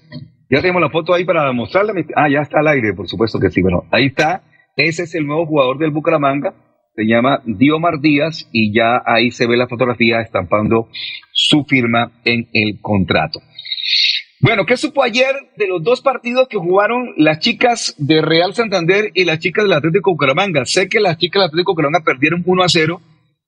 [0.49, 1.93] ya tenemos la foto ahí para mostrarla.
[2.15, 3.61] Ah, ya está al aire, por supuesto que sí.
[3.61, 4.43] Bueno, ahí está
[4.75, 6.53] ese es el nuevo jugador del Bucaramanga,
[6.95, 10.89] se llama Diomar Díaz y ya ahí se ve la fotografía estampando
[11.31, 13.39] su firma en el contrato.
[14.41, 19.11] Bueno, ¿qué supo ayer de los dos partidos que jugaron las chicas de Real Santander
[19.13, 20.65] y las chicas del Atlético Bucaramanga?
[20.65, 23.01] Sé que las chicas del Atlético Bucaramanga perdieron 1 a 0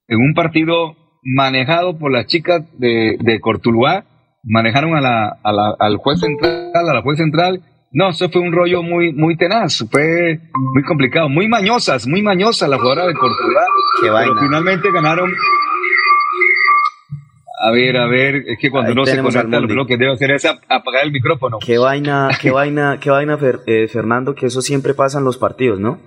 [0.06, 4.04] en un partido manejado por las chicas de, de Cortuluá,
[4.44, 5.38] manejaron a la,
[5.78, 7.62] al juez central, a la juez central,
[7.94, 12.68] no, eso fue un rollo muy, muy tenaz, fue muy complicado, muy mañosas, muy mañosas
[12.68, 13.66] la jugadora de Portugal.
[14.02, 14.32] Qué vaina.
[14.34, 15.32] Pero finalmente ganaron.
[17.64, 20.44] A ver, a ver, es que cuando no se conecta lo que debe hacer es
[20.44, 21.58] apagar el micrófono.
[21.64, 25.78] Qué vaina, qué vaina, qué vaina, eh, Fernando, que eso siempre pasa en los partidos,
[25.78, 26.00] ¿no?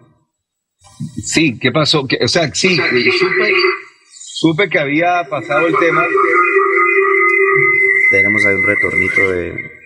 [1.23, 2.01] Sí, ¿qué pasó?
[2.01, 3.53] o sea, sí, supe,
[4.11, 6.03] supe que había pasado el tema.
[8.11, 9.76] Tenemos ahí un retornito de,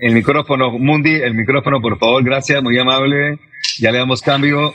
[0.00, 3.38] el micrófono, Mundi, el micrófono, por favor, gracias, muy amable.
[3.78, 4.72] Ya le damos cambio.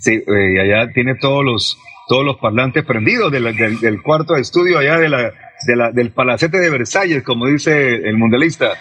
[0.00, 1.78] Sí, eh, allá tiene todos los,
[2.08, 5.32] todos los parlantes prendidos del, del, cuarto de estudio allá de la,
[5.66, 8.72] de la, del palacete de Versalles, como dice el mundialista.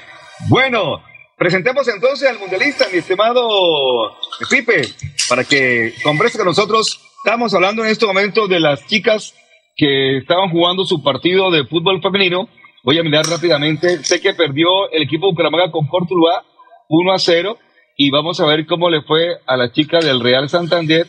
[0.49, 1.01] Bueno,
[1.37, 4.15] presentemos entonces al mundialista, mi estimado
[4.49, 4.81] Pipe,
[5.29, 7.01] para que converse con nosotros.
[7.25, 9.33] Estamos hablando en este momento de las chicas
[9.75, 12.49] que estaban jugando su partido de fútbol femenino.
[12.87, 14.01] Voy a mirar rápidamente.
[14.05, 16.45] Sé que perdió el equipo Bucaramanga con Cortuluá
[16.87, 17.57] 1 a 0
[17.97, 21.05] y vamos a ver cómo le fue a la chica del Real Santander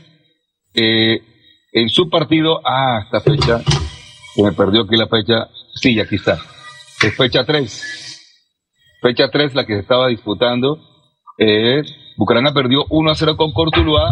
[0.74, 1.20] eh,
[1.70, 2.60] en su partido.
[2.64, 3.62] Ah, esta fecha,
[4.34, 5.50] se me perdió aquí la fecha.
[5.72, 6.40] Sí, aquí está.
[7.00, 8.26] Es fecha 3.
[9.00, 10.80] Fecha 3 la que se estaba disputando.
[11.38, 11.84] Eh,
[12.16, 14.10] Bucaramanga perdió 1 a 0 con Cortuluá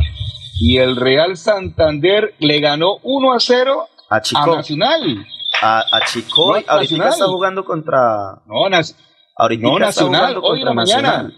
[0.61, 4.53] y el Real Santander le ganó 1 a 0 a, Chico.
[4.53, 5.27] a Nacional.
[5.63, 7.09] A, a Chico, No, ahorita Nacional.
[7.09, 7.99] está jugando contra.
[8.47, 8.95] No, nas-
[9.37, 11.33] ahorita no está Nacional, jugando hoy en la mañana.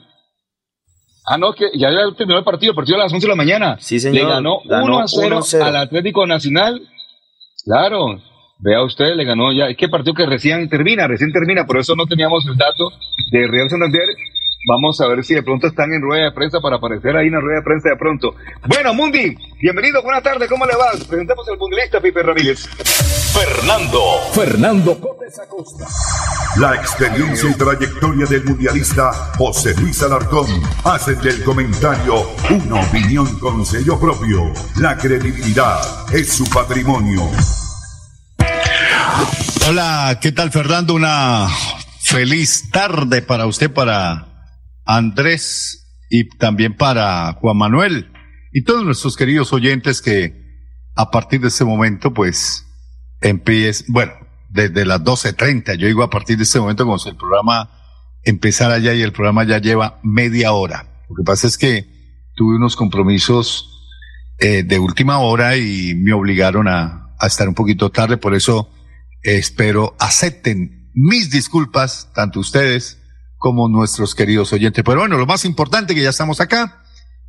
[1.31, 3.37] Ah, no, que ya ya terminó el partido, el partido a las 11 de la
[3.37, 3.77] mañana.
[3.81, 4.15] Sí, señor.
[4.25, 5.63] Le ganó, Ganó 1 a 0 1-0.
[5.63, 6.81] al Atlético Nacional.
[7.65, 8.19] Claro,
[8.61, 9.69] vea usted, le ganó ya.
[9.69, 12.91] Es que partido que recién termina, recién termina, por eso no teníamos el dato
[13.31, 14.09] de Real Santander.
[14.69, 17.33] Vamos a ver si de pronto están en rueda de prensa para aparecer ahí en
[17.33, 18.35] la rueda de prensa de pronto.
[18.67, 20.91] Bueno, Mundi, bienvenido, buenas tardes, ¿cómo le va?
[21.09, 22.69] Presentemos al mundialista Pipe Ramírez.
[23.33, 24.01] Fernando.
[24.35, 25.87] Fernando Cotes Acosta.
[26.59, 30.47] La experiencia y trayectoria del mundialista José Luis Alarcón
[30.85, 34.53] hacen del comentario una opinión con sello propio.
[34.77, 35.81] La credibilidad
[36.13, 37.23] es su patrimonio.
[39.67, 40.93] Hola, ¿qué tal Fernando?
[40.93, 41.49] Una
[42.01, 44.28] feliz tarde para usted, para
[44.89, 48.11] Andrés y también para Juan Manuel
[48.55, 50.33] y todos nuestros queridos oyentes que
[50.97, 52.67] a partir de este momento pues
[53.21, 54.15] empieza, bueno,
[54.49, 57.71] desde las 12.30, yo digo a partir de este momento como si el programa
[58.25, 61.05] empezara ya y el programa ya lleva media hora.
[61.11, 61.87] Lo que pasa es que
[62.35, 63.69] tuve unos compromisos
[64.39, 68.73] eh, de última hora y me obligaron a estar un poquito tarde, por eso
[69.23, 72.98] espero acepten mis disculpas, tanto ustedes
[73.39, 74.85] como nuestros queridos oyentes.
[74.85, 76.83] Pero bueno, lo más importante que ya estamos acá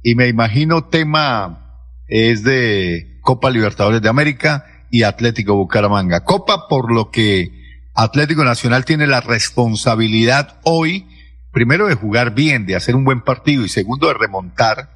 [0.03, 6.25] y me imagino tema es de Copa Libertadores de América y Atlético Bucaramanga.
[6.25, 7.51] Copa por lo que
[7.93, 11.07] Atlético Nacional tiene la responsabilidad hoy,
[11.51, 14.89] primero de jugar bien, de hacer un buen partido y segundo de remontar,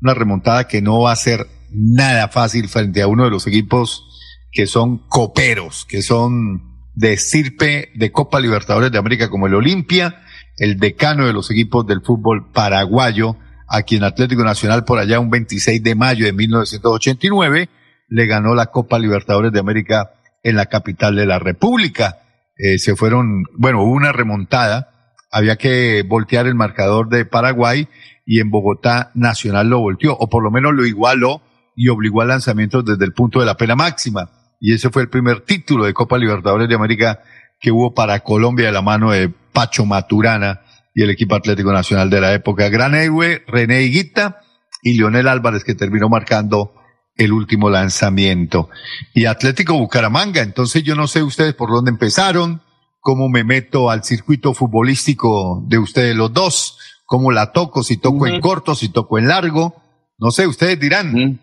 [0.00, 4.04] una remontada que no va a ser nada fácil frente a uno de los equipos
[4.52, 10.22] que son coperos, que son de estirpe de Copa Libertadores de América como el Olimpia,
[10.60, 13.36] el decano de los equipos del fútbol paraguayo,
[13.66, 17.70] a quien Atlético Nacional por allá un 26 de mayo de 1989
[18.08, 20.10] le ganó la Copa Libertadores de América
[20.42, 22.18] en la capital de la República.
[22.58, 27.88] Eh, se fueron, bueno, hubo una remontada, había que voltear el marcador de Paraguay
[28.26, 31.40] y en Bogotá Nacional lo volteó, o por lo menos lo igualó
[31.74, 34.30] y obligó al lanzamiento desde el punto de la pena máxima.
[34.60, 37.20] Y ese fue el primer título de Copa Libertadores de América
[37.60, 40.62] que hubo para Colombia de la mano de Pacho Maturana
[40.94, 42.68] y el equipo Atlético Nacional de la época.
[42.68, 44.40] Gran héroe, René Higuita
[44.82, 46.74] y Leonel Álvarez que terminó marcando
[47.16, 48.70] el último lanzamiento.
[49.14, 52.62] Y Atlético Bucaramanga, entonces yo no sé ustedes por dónde empezaron,
[53.00, 58.26] cómo me meto al circuito futbolístico de ustedes los dos, cómo la toco, si toco
[58.26, 59.82] en corto, si toco en largo,
[60.18, 61.40] no sé, ustedes dirán.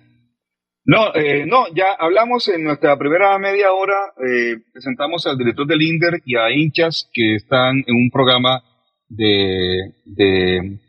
[0.90, 5.82] No, eh, no, ya hablamos en nuestra primera media hora, eh, presentamos al director del
[5.82, 8.64] INDER y a hinchas que están en un programa
[9.10, 10.80] de, de,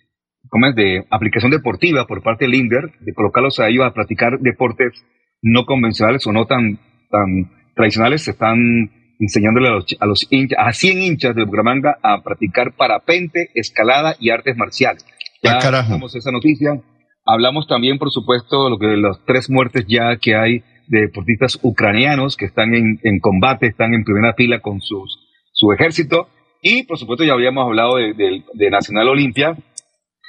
[0.48, 0.76] ¿cómo es?
[0.76, 5.04] de aplicación deportiva por parte del INDER, de colocarlos a ellos a practicar deportes
[5.42, 6.78] no convencionales o no tan,
[7.10, 11.98] tan tradicionales, se están enseñándole a los, a los hinchas, a 100 hinchas de Bucaramanga
[12.04, 15.04] a practicar parapente, escalada y artes marciales.
[15.42, 16.80] Ya tenemos esa noticia.
[17.30, 22.38] Hablamos también, por supuesto, lo que las tres muertes ya que hay de deportistas ucranianos
[22.38, 26.28] que están en, en combate, están en primera fila con sus, su ejército.
[26.62, 29.56] Y, por supuesto, ya habíamos hablado de, Nacional Olimpia.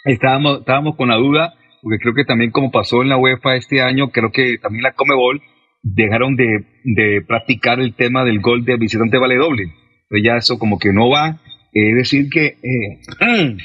[0.03, 3.81] Estábamos, estábamos con la duda, porque creo que también como pasó en la UEFA este
[3.81, 5.41] año, creo que también la Comebol
[5.81, 9.73] dejaron de, de practicar el tema del gol de visitante vale doble.
[10.21, 11.39] Ya eso como que no va.
[11.71, 12.99] Es decir que eh,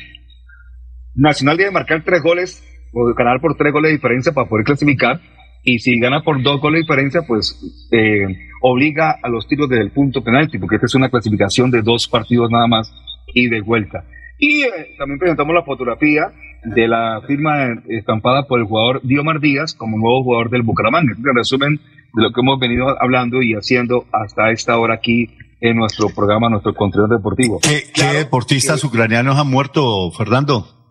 [1.16, 2.70] Nacional debe marcar tres goles
[3.16, 5.20] ganar por tres goles de diferencia para poder clasificar.
[5.62, 8.26] Y si gana por dos goles de diferencia, pues eh,
[8.60, 12.06] obliga a los tiros desde el punto penalti, porque esta es una clasificación de dos
[12.06, 12.92] partidos nada más
[13.32, 14.04] y de vuelta.
[14.38, 16.32] Y eh, también presentamos la fotografía
[16.64, 21.12] de la firma estampada por el jugador Diomar Díaz como nuevo jugador del Bucaramanga.
[21.12, 21.80] Este es el resumen
[22.14, 25.30] de lo que hemos venido hablando y haciendo hasta esta hora aquí
[25.60, 27.58] en nuestro programa, nuestro contenido deportivo.
[27.62, 30.83] ¿Qué, qué deportistas ucranianos han muerto, Fernando?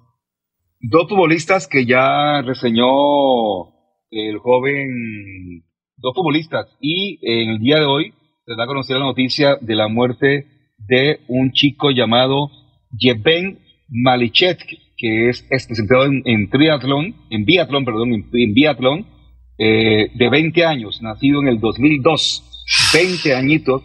[0.83, 2.85] Dos futbolistas que ya reseñó
[4.11, 5.63] el joven,
[5.97, 8.13] dos futbolistas, y en el día de hoy
[8.45, 10.45] se da a conocer la noticia de la muerte
[10.77, 12.51] de un chico llamado
[12.97, 14.59] Yevgen Malichet,
[14.97, 19.07] que es especializado en, en triatlón, en biatlón, perdón, en, en biatlón,
[19.57, 23.83] eh, de 20 años, nacido en el 2002, 20 añitos,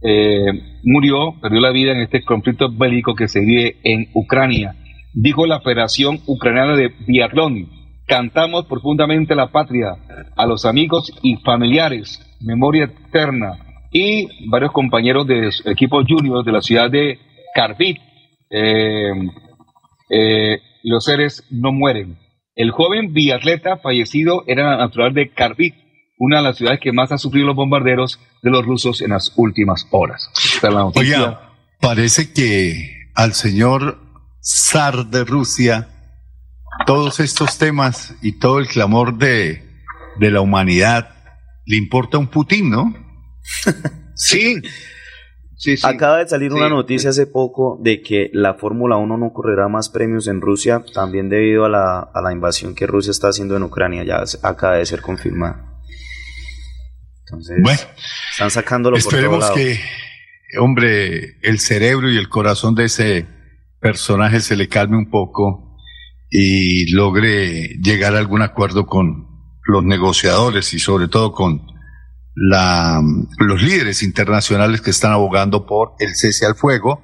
[0.00, 0.46] eh,
[0.84, 4.76] murió, perdió la vida en este conflicto bélico que se vive en Ucrania.
[5.14, 7.68] Dijo la Federación Ucraniana de Biatlón,
[8.06, 9.96] cantamos profundamente la patria,
[10.36, 13.58] a los amigos y familiares, memoria eterna,
[13.92, 17.18] y varios compañeros de su equipo junior de la ciudad de
[17.54, 17.96] Kharkiv.
[18.50, 19.12] Eh,
[20.10, 22.18] eh, los seres no mueren.
[22.54, 25.74] El joven biatleta fallecido era natural de Kharkiv,
[26.18, 29.32] una de las ciudades que más ha sufrido los bombarderos de los rusos en las
[29.36, 30.30] últimas horas.
[30.94, 33.98] Oiga, parece que al señor
[34.42, 35.88] zar de Rusia
[36.86, 39.62] todos estos temas y todo el clamor de,
[40.18, 41.10] de la humanidad
[41.66, 42.94] le importa un Putin, ¿no?
[44.14, 44.56] sí.
[45.56, 45.86] Sí, sí.
[45.86, 46.56] Acaba de salir Sí.
[46.56, 50.82] una noticia hace poco de que la Fórmula 1 no correrá más premios en Rusia,
[50.92, 54.74] también debido a la, a la invasión que Rusia está haciendo en Ucrania, ya acaba
[54.74, 55.78] de ser confirmada.
[57.26, 57.80] Entonces, Bueno,
[58.32, 59.56] están sacándolo por Esperemos lados.
[59.56, 59.78] que,
[60.58, 63.26] hombre, el cerebro y el corazón de ese
[63.82, 65.76] personaje se le calme un poco
[66.30, 69.26] y logre llegar a algún acuerdo con
[69.66, 71.66] los negociadores y sobre todo con
[72.34, 73.02] la,
[73.38, 77.02] los líderes internacionales que están abogando por el cese al fuego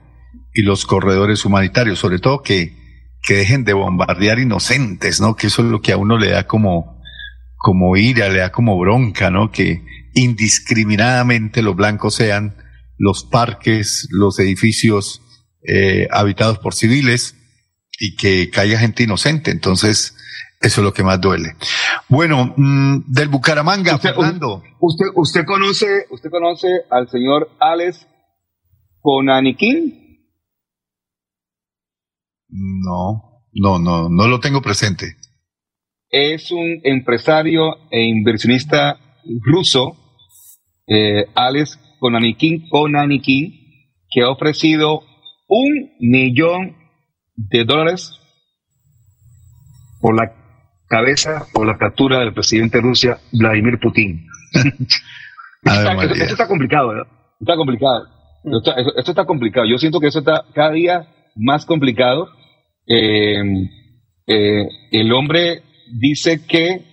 [0.55, 2.75] y los corredores humanitarios, sobre todo que,
[3.23, 5.37] que dejen de bombardear inocentes, ¿no?
[5.37, 7.03] Que eso es lo que a uno le da como,
[7.57, 9.51] como ira, le da como bronca, ¿no?
[9.51, 12.57] Que indiscriminadamente los blancos sean
[12.97, 15.23] los parques, los edificios
[15.71, 17.37] eh, habitados por civiles
[18.01, 19.51] y que caiga gente inocente.
[19.51, 20.17] Entonces,
[20.61, 21.57] eso es lo que más duele.
[22.09, 24.63] Bueno, mm, del Bucaramanga, Fernando.
[24.81, 28.07] ¿Usted, usted conoce, usted conoce al señor Alex
[29.01, 30.25] Konanikin?
[32.49, 35.17] No, no, no, no lo tengo presente.
[36.09, 38.99] Es un empresario e inversionista
[39.43, 39.97] ruso,
[40.87, 43.53] eh, Alex Konanikin, Konanikin,
[44.11, 45.03] que ha ofrecido
[45.49, 46.77] un millón
[47.37, 48.13] de dólares
[50.01, 50.33] por la
[50.89, 54.27] cabeza o la captura del presidente de Rusia, Vladimir Putin.
[55.65, 57.07] Esto, esto está complicado, ¿verdad?
[57.41, 58.07] Está complicado.
[58.45, 59.67] Esto, está- eso- esto está complicado.
[59.67, 62.29] Yo siento que eso está cada día más complicado.
[62.87, 63.43] Eh,
[64.29, 65.63] eh, el hombre
[65.99, 66.85] dice que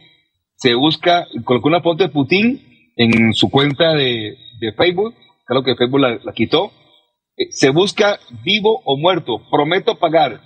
[0.55, 2.61] se busca, colocó una foto de Putin
[2.97, 5.13] en su cuenta de, de Facebook,
[5.45, 6.71] claro que Facebook la, la quitó.
[7.37, 9.41] Eh, se busca vivo o muerto.
[9.49, 10.41] Prometo pagar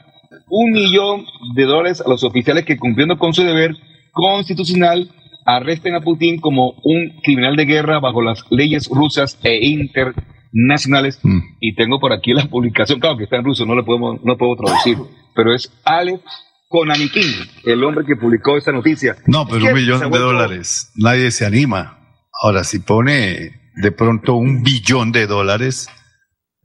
[0.49, 1.25] un millón
[1.55, 3.75] de dólares a los oficiales que cumpliendo con su deber
[4.11, 5.09] constitucional
[5.45, 11.19] arresten a Putin como un criminal de guerra bajo las leyes rusas e internacionales.
[11.59, 14.37] Y tengo por aquí la publicación, claro que está en ruso, no lo podemos, no
[14.37, 14.97] puedo traducir,
[15.35, 16.21] pero es Alex
[16.67, 17.25] Konanikin,
[17.65, 19.15] el hombre que publicó esta noticia.
[19.25, 21.97] No, pero un millón de dólares, nadie se anima.
[22.41, 25.89] Ahora, si pone de pronto un billón de dólares,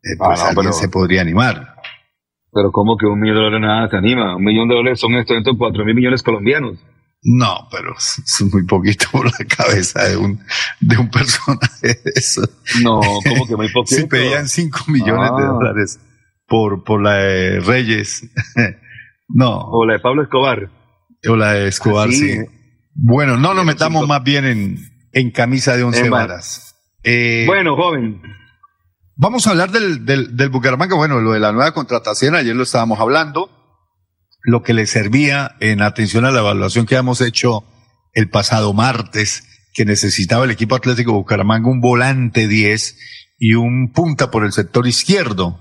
[0.04, 1.74] eh, pues Ah, no, alguien pero- se podría animar.
[2.52, 4.36] Pero ¿cómo que un millón de dólares nada se anima?
[4.36, 6.78] Un millón de dólares son estos, estos cuatro mil millones colombianos.
[7.26, 10.38] No, pero es muy poquito por la cabeza de un,
[10.80, 12.42] de un personaje de eso.
[12.82, 14.00] No, como que muy poquito.
[14.02, 15.48] Si pedían 5 millones de Ah.
[15.52, 15.98] dólares
[16.46, 18.22] por, por la de Reyes.
[19.28, 19.58] no.
[19.70, 20.70] O la de Pablo Escobar.
[21.28, 22.38] O la de Escobar, Así, sí.
[22.94, 24.76] Bueno, no nos metamos más bien en,
[25.12, 26.76] en camisa de once varas.
[27.02, 28.20] Eh, Bueno, joven.
[29.16, 30.96] Vamos a hablar del, del, del Bucaramanga.
[30.96, 33.48] Bueno, lo de la nueva contratación, ayer lo estábamos hablando.
[34.42, 37.64] Lo que le servía en atención a la evaluación que habíamos hecho
[38.12, 42.98] el pasado martes, que necesitaba el equipo Atlético Bucaramanga un volante 10
[43.38, 45.60] y un punta por el sector izquierdo.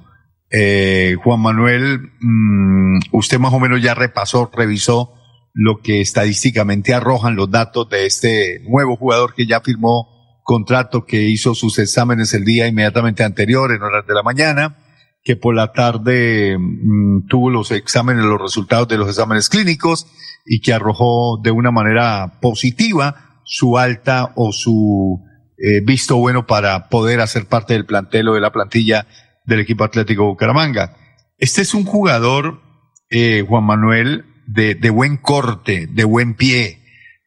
[0.50, 5.14] Eh, Juan Manuel, mm, usted más o menos ya repasó, revisó
[5.54, 10.13] lo que estadísticamente arrojan los datos de este nuevo jugador que ya firmó
[10.44, 14.78] contrato, que hizo sus exámenes el día inmediatamente anterior, en horas de la mañana,
[15.24, 20.08] que por la tarde mm, tuvo los exámenes, los resultados de los exámenes clínicos
[20.46, 25.24] y que arrojó de una manera positiva su alta o su
[25.58, 29.08] eh, visto bueno para poder hacer parte del plantel o de la plantilla
[29.46, 30.98] del equipo Atlético Bucaramanga.
[31.38, 32.62] Este es un jugador,
[33.10, 36.80] eh, Juan Manuel, de, de buen corte, de buen pie.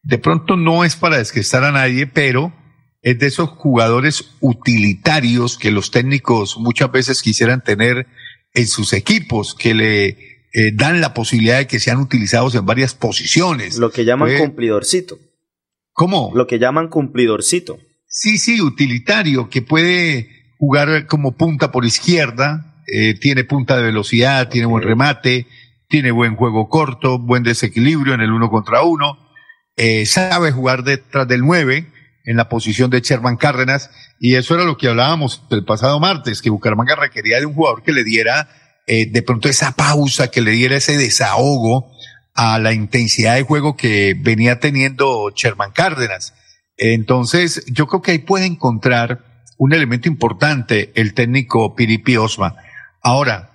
[0.03, 2.53] De pronto no es para descrestar a nadie, pero
[3.07, 8.09] es de esos jugadores utilitarios que los técnicos muchas veces quisieran tener
[8.53, 12.97] en sus equipos, que le eh, dan la posibilidad de que sean utilizados en varias
[12.97, 13.79] posiciones.
[13.79, 15.21] Lo que llaman cumplidorcito.
[15.93, 16.33] ¿Cómo?
[16.35, 17.79] Lo que llaman cumplidorcito.
[18.09, 20.29] Sí, sí, utilitario, que puede
[20.59, 25.47] jugar como punta por izquierda, eh, tiene punta de velocidad, tiene buen remate,
[25.89, 29.17] tiene buen juego corto, buen desequilibrio en el uno contra uno,
[29.77, 31.93] eh, sabe jugar detrás del nueve
[32.27, 36.43] en la posición de Sherman Cárdenas, y eso era lo que hablábamos el pasado martes,
[36.43, 38.49] que Bucaramanga requería de un jugador que le diera
[38.87, 41.91] eh, de pronto esa pausa, que le diera ese desahogo
[42.35, 46.35] a la intensidad de juego que venía teniendo Sherman Cárdenas.
[46.77, 49.25] Entonces, yo creo que ahí puede encontrar
[49.59, 52.57] un elemento importante el técnico Piripi Osma.
[53.03, 53.51] Ahora,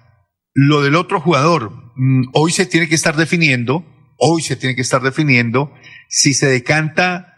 [0.53, 3.86] lo del otro jugador, mm, hoy se tiene que estar definiendo,
[4.17, 5.74] hoy se tiene que estar definiendo
[6.09, 7.30] si se decanta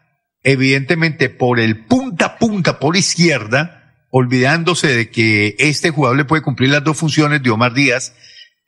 [0.43, 6.43] evidentemente por el punta a punta por izquierda, olvidándose de que este jugador le puede
[6.43, 8.13] cumplir las dos funciones de Omar Díaz,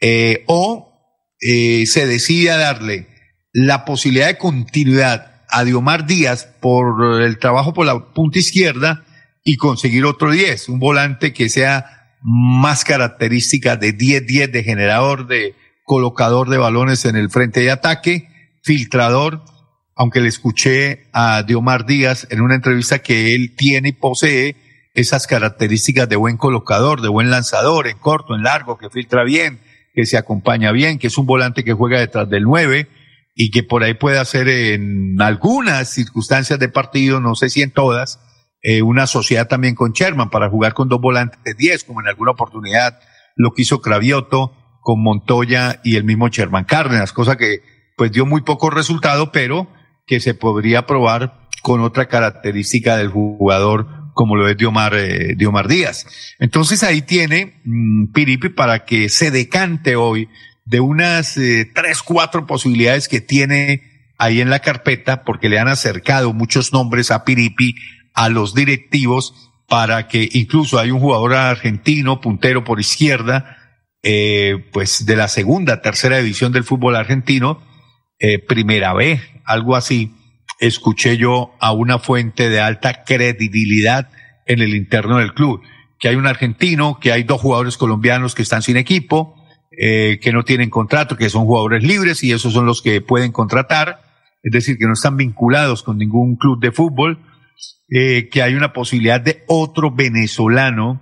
[0.01, 0.95] eh, o
[1.39, 3.07] eh, se decide darle
[3.53, 9.05] la posibilidad de continuidad a Diomar Díaz por el trabajo por la punta izquierda
[9.43, 15.55] y conseguir otro 10, un volante que sea más característica de 10-10 de generador, de
[15.84, 18.28] colocador de balones en el frente de ataque,
[18.63, 19.43] filtrador,
[19.96, 24.56] aunque le escuché a Diomar Díaz en una entrevista que él tiene y posee
[24.93, 29.60] esas características de buen colocador, de buen lanzador, en corto, en largo, que filtra bien,
[29.93, 32.88] que se acompaña bien, que es un volante que juega detrás del 9
[33.36, 37.72] y que por ahí puede hacer en algunas circunstancias de partido, no sé si en
[37.72, 38.20] todas,
[38.62, 42.08] eh, una sociedad también con Sherman para jugar con dos volantes de 10, como en
[42.08, 43.00] alguna oportunidad
[43.36, 47.62] lo quiso Cravioto con Montoya y el mismo Sherman Cárdenas, cosa que
[47.98, 49.68] pues dio muy poco resultado, pero
[50.06, 55.36] que se podría probar con otra característica del jugador como lo es de Omar, eh,
[55.36, 56.06] de Omar Díaz.
[56.39, 60.30] Entonces ahí tiene mm, Piripi para que se decante hoy
[60.64, 63.84] de unas eh, tres, cuatro posibilidades que tiene
[64.18, 67.76] ahí en la carpeta, porque le han acercado muchos nombres a Piripi
[68.14, 73.58] a los directivos para que incluso hay un jugador argentino, puntero por izquierda,
[74.03, 77.62] eh, pues de la segunda, tercera división del fútbol argentino,
[78.20, 80.14] eh, primera vez, algo así,
[80.60, 84.10] escuché yo a una fuente de alta credibilidad
[84.46, 85.62] en el interno del club,
[86.00, 89.36] que hay un argentino, que hay dos jugadores colombianos que están sin equipo,
[89.78, 93.32] eh, que no tienen contrato, que son jugadores libres y esos son los que pueden
[93.32, 94.02] contratar,
[94.43, 97.20] es decir, que no están vinculados con ningún club de fútbol
[97.89, 101.02] eh, que hay una posibilidad de otro venezolano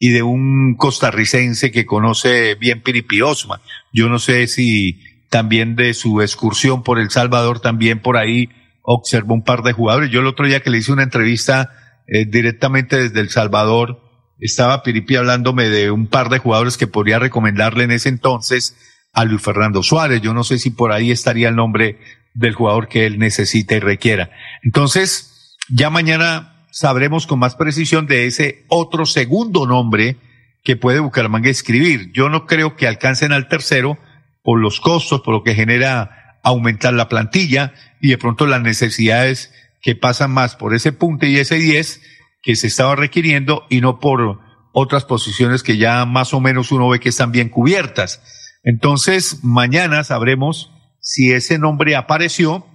[0.00, 3.60] y de un costarricense que conoce bien Piripi Osma.
[3.92, 5.00] Yo no sé si
[5.34, 8.50] también de su excursión por El Salvador también por ahí
[8.82, 10.10] observó un par de jugadores.
[10.12, 11.72] Yo el otro día que le hice una entrevista
[12.06, 14.00] eh, directamente desde El Salvador,
[14.38, 18.76] estaba Piripi hablándome de un par de jugadores que podría recomendarle en ese entonces
[19.12, 20.20] a Luis Fernando Suárez.
[20.20, 21.98] Yo no sé si por ahí estaría el nombre
[22.32, 24.30] del jugador que él necesita y requiera.
[24.62, 30.16] Entonces, ya mañana sabremos con más precisión de ese otro segundo nombre
[30.62, 32.12] que puede Bucaramanga escribir.
[32.12, 33.98] Yo no creo que alcancen al tercero
[34.44, 39.52] por los costos, por lo que genera aumentar la plantilla y de pronto las necesidades
[39.80, 42.00] que pasan más por ese punto y ese 10
[42.42, 44.40] que se estaba requiriendo y no por
[44.72, 48.22] otras posiciones que ya más o menos uno ve que están bien cubiertas.
[48.62, 50.70] Entonces, mañana sabremos
[51.00, 52.66] si ese nombre apareció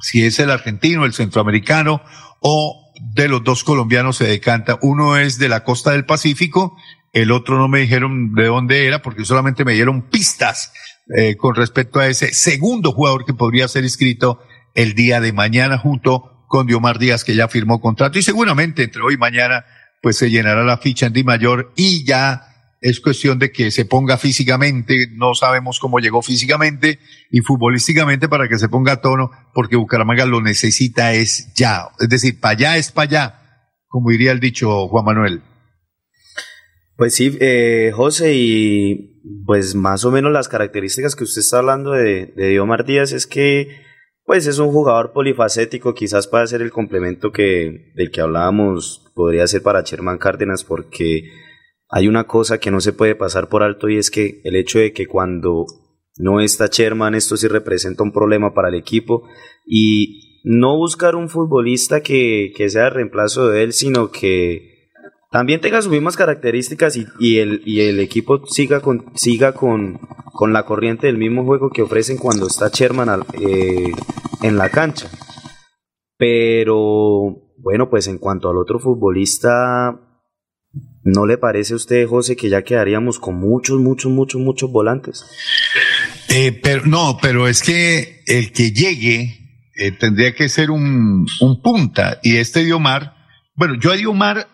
[0.00, 2.02] si es el argentino, el centroamericano
[2.40, 4.78] o de los dos colombianos se decanta.
[4.82, 6.76] Uno es de la costa del Pacífico,
[7.12, 10.72] el otro no me dijeron de dónde era porque solamente me dieron pistas
[11.16, 14.40] eh, con respecto a ese segundo jugador que podría ser inscrito
[14.74, 18.18] el día de mañana junto con Diomar Díaz que ya firmó contrato.
[18.18, 19.64] Y seguramente entre hoy y mañana
[20.02, 22.50] pues se llenará la ficha en Di Mayor y ya
[22.80, 26.98] es cuestión de que se ponga físicamente, no sabemos cómo llegó físicamente
[27.30, 32.08] y futbolísticamente para que se ponga a tono, porque Bucaramanga lo necesita es ya, es
[32.08, 33.40] decir, para allá es para allá,
[33.86, 35.42] como diría el dicho Juan Manuel.
[37.00, 41.92] Pues sí, eh, José, y pues más o menos las características que usted está hablando
[41.92, 43.68] de, de Diomar Díaz es que
[44.26, 49.46] pues es un jugador polifacético, quizás para ser el complemento que, del que hablábamos podría
[49.46, 51.22] ser para Sherman Cárdenas, porque
[51.88, 54.78] hay una cosa que no se puede pasar por alto y es que el hecho
[54.78, 55.64] de que cuando
[56.18, 59.26] no está Sherman, esto sí representa un problema para el equipo
[59.64, 64.70] y no buscar un futbolista que, sea el reemplazo de él, sino que
[65.30, 70.00] también tenga sus mismas características y, el, y el equipo siga con, siga con,
[70.32, 73.92] con la corriente del mismo juego que ofrecen cuando está Sherman eh,
[74.42, 75.08] en la cancha.
[76.16, 80.06] Pero bueno, pues en cuanto al otro futbolista,
[81.02, 85.24] ¿No le parece a usted, José, que ya quedaríamos con muchos, muchos, muchos, muchos volantes?
[86.28, 91.62] Eh, pero no, pero es que el que llegue eh, tendría que ser un, un
[91.62, 93.14] punta y este Diomar
[93.60, 94.48] bueno, yo a Diomar,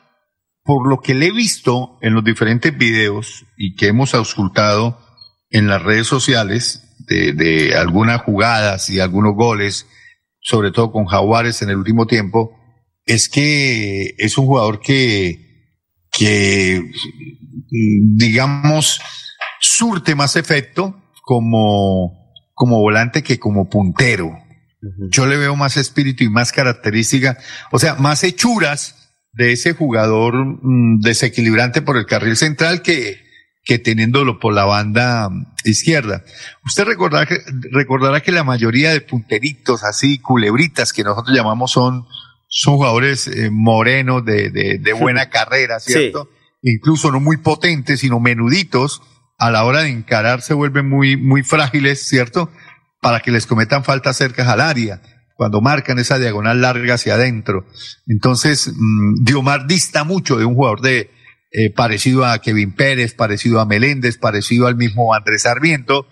[0.67, 4.99] por lo que le he visto en los diferentes videos y que hemos auscultado
[5.49, 9.87] en las redes sociales de, de algunas jugadas y algunos goles,
[10.41, 12.51] sobre todo con Jaguares en el último tiempo,
[13.07, 15.71] es que es un jugador que,
[16.11, 16.83] que
[18.17, 19.01] digamos,
[19.61, 24.37] surte más efecto como, como volante que como puntero.
[25.11, 27.39] Yo le veo más espíritu y más característica,
[27.71, 29.06] o sea, más hechuras
[29.37, 33.21] de ese jugador mm, desequilibrante por el carril central que,
[33.65, 35.29] que teniéndolo por la banda
[35.65, 36.25] izquierda.
[36.65, 37.39] Usted recordará que,
[37.71, 42.07] recordará que la mayoría de punteritos así, culebritas que nosotros llamamos son,
[42.49, 46.31] son jugadores eh, morenos de, de, de, buena carrera, ¿cierto?
[46.63, 49.03] Incluso no muy potentes, sino menuditos,
[49.39, 52.51] a la hora de encarar se vuelven muy, muy frágiles, ¿cierto?
[53.03, 55.03] Para que les cometan falta cerca al área,
[55.37, 57.67] cuando marcan esa diagonal larga hacia adentro.
[58.07, 61.11] Entonces, mmm, Diomar dista mucho de un jugador de,
[61.53, 66.07] eh, parecido a Kevin Pérez, parecido a Meléndez, parecido al mismo Andrés Sarmiento,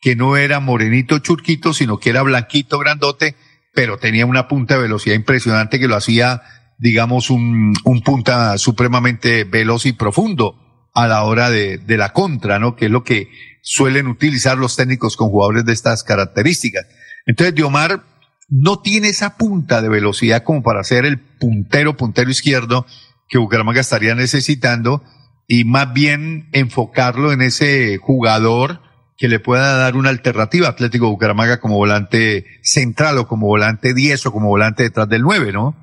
[0.00, 3.36] que no era morenito churquito, sino que era blanquito, grandote,
[3.72, 6.42] pero tenía una punta de velocidad impresionante que lo hacía,
[6.78, 10.56] digamos, un, un punta supremamente veloz y profundo
[10.92, 12.74] a la hora de, de, la contra, ¿no?
[12.74, 13.28] Que es lo que
[13.62, 16.86] suelen utilizar los técnicos con jugadores de estas características.
[17.26, 18.02] Entonces, Diomar
[18.50, 22.84] no tiene esa punta de velocidad como para ser el puntero, puntero izquierdo
[23.28, 25.02] que Bucaramanga estaría necesitando
[25.46, 28.80] y más bien enfocarlo en ese jugador
[29.16, 33.94] que le pueda dar una alternativa a Atlético Bucaramanga como volante central o como volante
[33.94, 35.76] 10 o como volante detrás del 9, ¿no?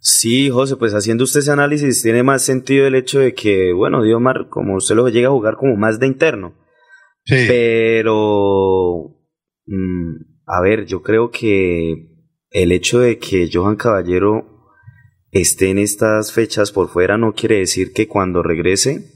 [0.00, 4.02] Sí, José, pues haciendo usted ese análisis tiene más sentido el hecho de que, bueno,
[4.02, 6.54] Diomar, como usted lo llega a jugar como más de interno.
[7.24, 7.44] Sí.
[7.48, 9.16] Pero,
[9.66, 12.10] mmm, a ver, yo creo que
[12.50, 14.70] el hecho de que Johan Caballero
[15.30, 19.10] esté en estas fechas por fuera no quiere decir que cuando regrese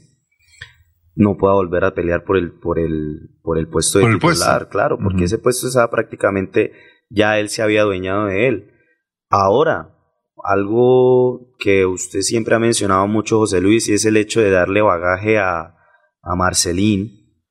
[1.15, 4.59] no pueda volver a pelear por el, por el, por el puesto de por titular,
[4.59, 4.69] puesto.
[4.69, 5.25] claro, porque uh -huh.
[5.25, 6.73] ese puesto estaba prácticamente,
[7.09, 8.71] ya él se había adueñado de él.
[9.29, 9.95] Ahora,
[10.43, 14.81] algo que usted siempre ha mencionado mucho, José Luis, y es el hecho de darle
[14.81, 15.75] bagaje a,
[16.21, 17.43] a Marcelín.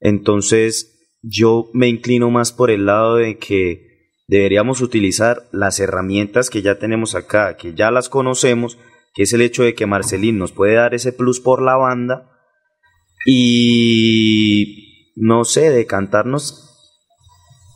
[0.00, 0.91] Entonces,
[1.22, 3.92] yo me inclino más por el lado de que
[4.26, 8.78] deberíamos utilizar las herramientas que ya tenemos acá, que ya las conocemos,
[9.14, 12.30] que es el hecho de que Marcelín nos puede dar ese plus por la banda
[13.26, 16.68] y no sé, decantarnos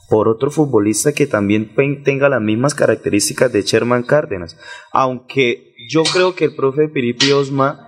[0.08, 1.74] por otro futbolista que también
[2.04, 4.56] tenga las mismas características de Sherman Cárdenas.
[4.92, 7.85] Aunque yo creo que el profe Piripi Osma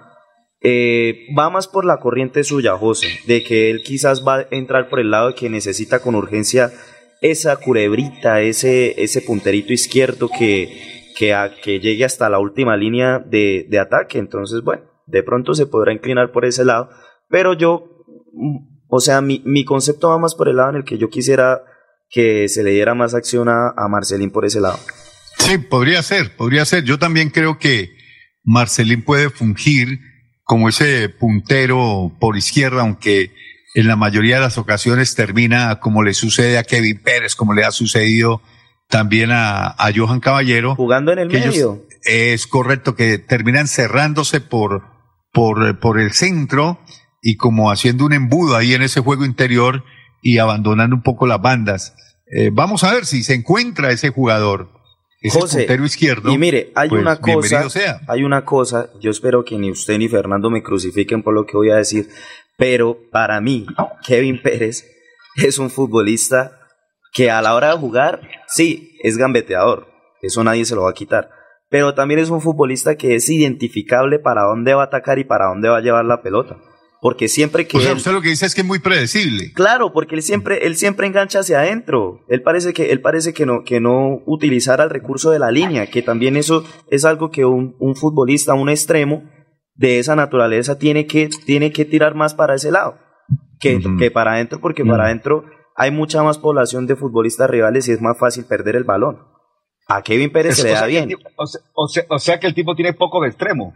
[0.60, 4.88] eh, va más por la corriente suya, José, de que él quizás va a entrar
[4.88, 6.72] por el lado de que necesita con urgencia
[7.20, 13.66] esa curebrita, ese, ese punterito izquierdo que, que, que llegue hasta la última línea de,
[13.68, 14.18] de ataque.
[14.18, 16.90] Entonces, bueno, de pronto se podrá inclinar por ese lado,
[17.28, 18.04] pero yo,
[18.88, 21.62] o sea, mi, mi concepto va más por el lado en el que yo quisiera
[22.10, 24.78] que se le diera más acción a, a, Marcelín por ese lado.
[25.38, 26.84] Sí, podría ser, podría ser.
[26.84, 27.90] Yo también creo que
[28.42, 30.00] Marcelín puede fungir
[30.48, 33.34] como ese puntero por izquierda, aunque
[33.74, 37.66] en la mayoría de las ocasiones termina como le sucede a Kevin Pérez, como le
[37.66, 38.40] ha sucedido
[38.88, 40.74] también a, a Johan Caballero.
[40.74, 41.50] Jugando en el medio.
[41.50, 44.84] Ellos, es correcto, que terminan cerrándose por,
[45.34, 46.80] por, por el centro
[47.20, 49.84] y como haciendo un embudo ahí en ese juego interior
[50.22, 51.94] y abandonando un poco las bandas.
[52.32, 54.70] Eh, vamos a ver si se encuentra ese jugador,
[55.22, 56.30] José, puntero izquierdo.
[56.30, 58.00] Y mire, hay pues, una cosa, sea.
[58.06, 61.56] hay una cosa, yo espero que ni usted ni Fernando me crucifiquen por lo que
[61.56, 62.08] voy a decir,
[62.56, 63.66] pero para mí,
[64.06, 64.86] Kevin Pérez
[65.36, 66.52] es un futbolista
[67.12, 69.88] que a la hora de jugar, sí, es gambeteador,
[70.22, 71.30] eso nadie se lo va a quitar,
[71.68, 75.46] pero también es un futbolista que es identificable para dónde va a atacar y para
[75.46, 76.58] dónde va a llevar la pelota.
[77.00, 77.76] Porque siempre que.
[77.76, 79.52] O sea, él, usted lo que dice es que es muy predecible.
[79.52, 82.24] Claro, porque él siempre, él siempre engancha hacia adentro.
[82.28, 85.86] Él parece que, él parece que no, que no utilizara el recurso de la línea,
[85.86, 89.30] que también eso es algo que un, un futbolista, un extremo
[89.74, 92.98] de esa naturaleza tiene que, tiene que tirar más para ese lado
[93.60, 93.98] que, uh -huh.
[93.98, 94.90] que para adentro, porque uh -huh.
[94.90, 95.44] para adentro
[95.76, 99.18] hay mucha más población de futbolistas rivales y es más fácil perder el balón.
[99.86, 101.08] A Kevin Pérez se le da bien.
[101.36, 103.72] o, sea, o, sea, o sea que el tipo tiene poco de extremo.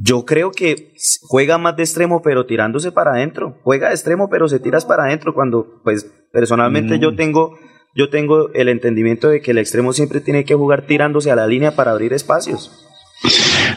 [0.00, 3.58] Yo creo que juega más de extremo, pero tirándose para adentro.
[3.62, 5.34] Juega de extremo, pero se tiras para adentro.
[5.34, 7.00] Cuando, pues, personalmente mm.
[7.00, 7.58] yo tengo,
[7.94, 11.46] yo tengo el entendimiento de que el extremo siempre tiene que jugar tirándose a la
[11.46, 12.70] línea para abrir espacios.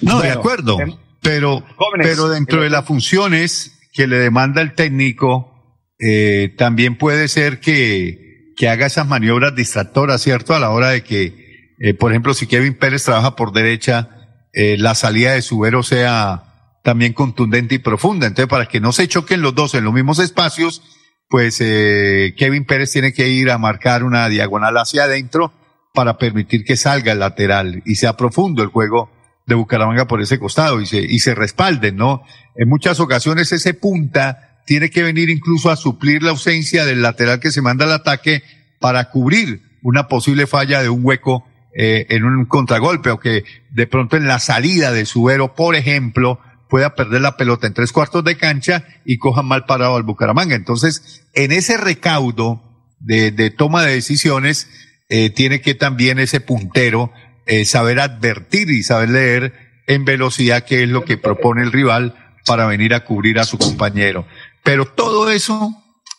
[0.01, 0.80] No, bueno, de acuerdo.
[0.80, 5.51] En, pero, jóvenes, pero dentro de las funciones que le demanda el técnico,
[5.99, 10.53] eh, también puede ser que, que haga esas maniobras distractoras, ¿cierto?
[10.53, 11.45] A la hora de que
[11.80, 14.09] eh, por ejemplo, si Kevin Pérez trabaja por derecha,
[14.56, 18.26] eh, la salida de Subero sea también contundente y profunda.
[18.26, 20.82] Entonces, para que no se choquen los dos en los mismos espacios,
[21.28, 25.51] pues eh, Kevin Pérez tiene que ir a marcar una diagonal hacia adentro
[25.93, 29.12] para permitir que salga el lateral y sea profundo el juego
[29.45, 32.24] de Bucaramanga por ese costado y se, y se respalden, ¿no?
[32.56, 37.41] En muchas ocasiones ese punta tiene que venir incluso a suplir la ausencia del lateral
[37.41, 38.41] que se manda al ataque
[38.80, 41.45] para cubrir una posible falla de un hueco
[41.76, 46.39] eh, en un contragolpe o que de pronto en la salida de Subero, por ejemplo,
[46.69, 50.55] pueda perder la pelota en tres cuartos de cancha y coja mal parado al Bucaramanga.
[50.55, 52.63] Entonces, en ese recaudo
[52.99, 54.69] de, de toma de decisiones,
[55.09, 57.11] eh, tiene que también ese puntero
[57.45, 59.53] eh, saber advertir y saber leer
[59.86, 62.15] en velocidad qué es lo que propone el rival
[62.45, 64.26] para venir a cubrir a su compañero.
[64.63, 65.71] Pero todo eso,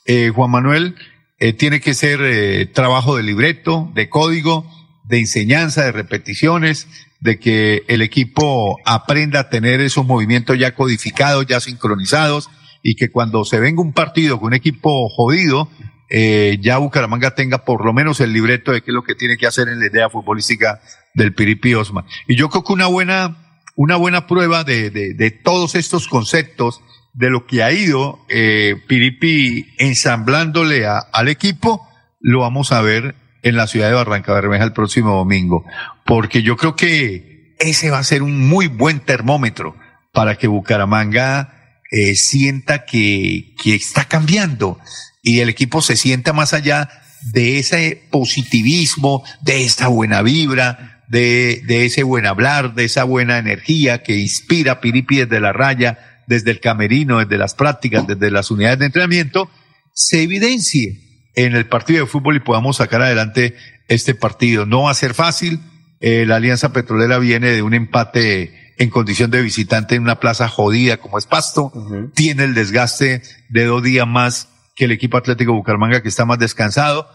[0.04, 0.94] eh, Juan Manuel,
[1.40, 4.70] eh, tiene que ser trabajo de libreto, de código,
[5.07, 6.88] de enseñanza, de repeticiones,
[7.20, 12.50] de que el equipo aprenda a tener esos movimientos ya codificados, ya sincronizados,
[12.82, 15.68] y que cuando se venga un partido con un equipo jodido,
[16.09, 19.36] eh, ya Bucaramanga tenga por lo menos el libreto de qué es lo que tiene
[19.36, 20.80] que hacer en la idea futbolística
[21.14, 22.04] del Piripi Osma.
[22.28, 26.80] Y yo creo que una buena, una buena prueba de, de, de todos estos conceptos,
[27.12, 31.88] de lo que ha ido eh, Piripi ensamblándole a, al equipo,
[32.20, 33.14] lo vamos a ver
[33.49, 35.64] en la ciudad de Barranca Bermeja el próximo domingo,
[36.05, 39.76] porque yo creo que ese va a ser un muy buen termómetro
[40.12, 44.80] para que Bucaramanga eh, sienta que, que está cambiando
[45.22, 46.88] y el equipo se sienta más allá
[47.32, 53.38] de ese positivismo, de esta buena vibra, de, de ese buen hablar, de esa buena
[53.38, 58.51] energía que inspira Piripi desde la raya, desde el camerino, desde las prácticas, desde las
[58.51, 59.49] unidades de entrenamiento,
[59.92, 61.05] se evidencie
[61.37, 63.55] en el partido de fútbol y podamos sacar adelante
[63.89, 64.66] este partido.
[64.66, 65.61] No va a ser fácil.
[66.01, 70.49] Eh, la Alianza Petrolera viene de un empate en condición de visitante en una plaza
[70.49, 71.72] jodida como es Pasto.
[72.14, 76.39] Tiene el desgaste de dos días más que el equipo Atlético Bucaramanga que está más
[76.39, 77.09] descansado.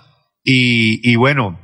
[0.44, 1.60] Y, y bueno,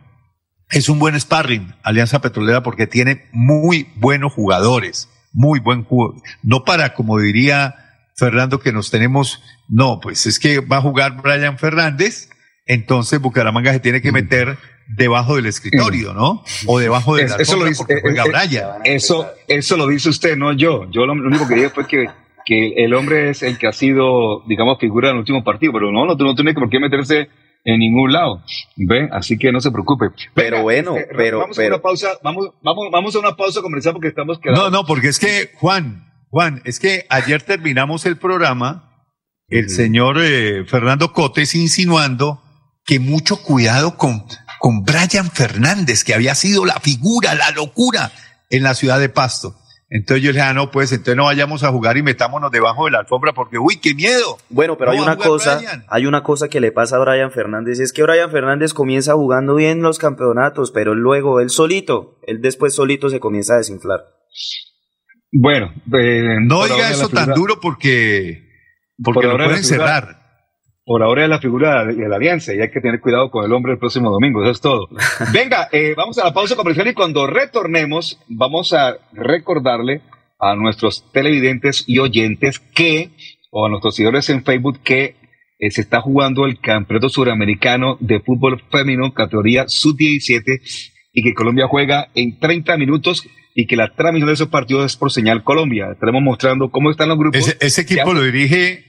[0.70, 6.22] es un buen sparring Alianza Petrolera porque tiene muy buenos jugadores, muy buen juego.
[6.43, 7.76] No para, como diría
[8.16, 12.30] Fernando, que nos tenemos, no, pues es que va a jugar Brian Fernández,
[12.68, 14.57] entonces Bucaramanga se tiene que meter
[14.88, 16.43] debajo del escritorio, ¿no?
[16.65, 18.70] O debajo de la eso lo dice, porque juega eh, Brian.
[18.86, 20.89] Eso, eso lo dice usted, no yo.
[20.91, 22.05] Yo lo, lo único que dije fue que,
[22.45, 25.91] que el hombre es el que ha sido, digamos, figura en el último partido, pero
[25.91, 27.30] no, no, no tiene por qué meterse
[27.65, 28.41] en ningún lado.
[28.78, 29.09] ¿Ve?
[29.11, 30.05] Así que no se preocupe.
[30.34, 33.61] Pero bueno, este, pero- vamos pero- a una pausa, vamos, vamos, vamos a una pausa
[33.61, 34.63] comercial porque estamos quedando.
[34.63, 39.03] No, no, porque es que, Juan, Juan, es que ayer terminamos el programa,
[39.49, 42.41] el señor eh, Fernando Cotes insinuando
[42.88, 44.23] que mucho cuidado con,
[44.59, 48.11] con Brian Fernández, que había sido la figura, la locura
[48.49, 49.55] en la ciudad de Pasto.
[49.89, 52.85] Entonces yo le dije, ah, no, pues entonces no vayamos a jugar y metámonos debajo
[52.85, 54.38] de la alfombra porque, uy, qué miedo.
[54.49, 55.85] Bueno, pero No hay una cosa, Brian.
[55.89, 59.55] hay una cosa que le pasa a Brian Fernández, es que Brian Fernández comienza jugando
[59.55, 64.01] bien los campeonatos, pero luego él solito, él después solito se comienza a desinflar.
[65.31, 68.43] Bueno, eh, No diga eso tan duro porque,
[69.01, 70.26] porque por lo pueden cerrar.
[70.88, 73.51] Por ahora es la figura de la alianza y hay que tener cuidado con el
[73.51, 74.88] hombre el próximo domingo, eso es todo.
[75.33, 79.99] Venga, eh, vamos a la pausa comercial y cuando retornemos vamos a recordarle
[80.39, 83.09] a nuestros televidentes y oyentes que,
[83.51, 85.15] o a nuestros seguidores en Facebook, que
[85.59, 90.61] eh, se está jugando el Campeonato Suramericano de Fútbol Femenino categoría Sub-17
[91.11, 94.95] y que Colombia juega en 30 minutos y que la transmisión de esos partidos es
[94.95, 95.89] por señal Colombia.
[95.91, 97.39] Estaremos mostrando cómo están los grupos.
[97.41, 98.85] Ese, ese equipo Ya- lo dirige,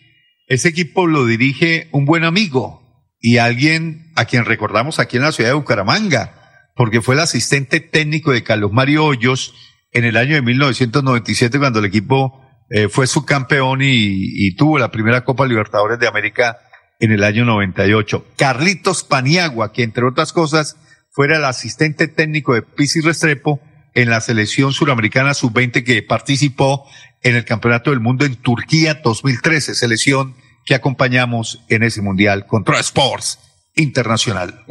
[0.48, 2.82] ese equipo lo dirige un buen amigo
[3.20, 7.80] y alguien a quien recordamos aquí en la ciudad de Bucaramanga, porque fue el asistente
[7.80, 9.54] técnico de Carlos Mario Hoyos
[9.92, 14.90] en el año de 1997 cuando el equipo eh, fue subcampeón y, y tuvo la
[14.90, 16.58] primera Copa Libertadores de América
[16.98, 18.26] en el año 98.
[18.36, 20.76] Carlitos Paniagua, que entre otras cosas
[21.10, 23.60] fuera el asistente técnico de Pizzi Restrepo
[23.94, 26.88] en la selección suramericana sub-20 que participó
[27.22, 32.78] en el Campeonato del Mundo en Turquía 2013, selección que acompañamos en ese mundial contra
[32.80, 33.38] Sports
[33.74, 34.64] Internacional.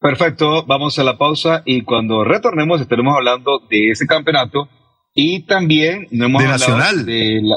[0.00, 4.68] Perfecto, vamos a la pausa y cuando retornemos estaremos hablando de ese campeonato
[5.14, 7.06] y también no hemos De hablado Nacional.
[7.06, 7.56] de la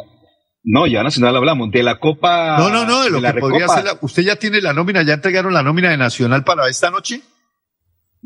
[0.70, 3.86] no ya nacional hablamos de la Copa No, no, no, de lo que podría ser.
[3.86, 5.02] la- ¿Usted ya tiene la nómina?
[5.04, 7.22] ¿Ya entregaron la nómina de Nacional para esta noche?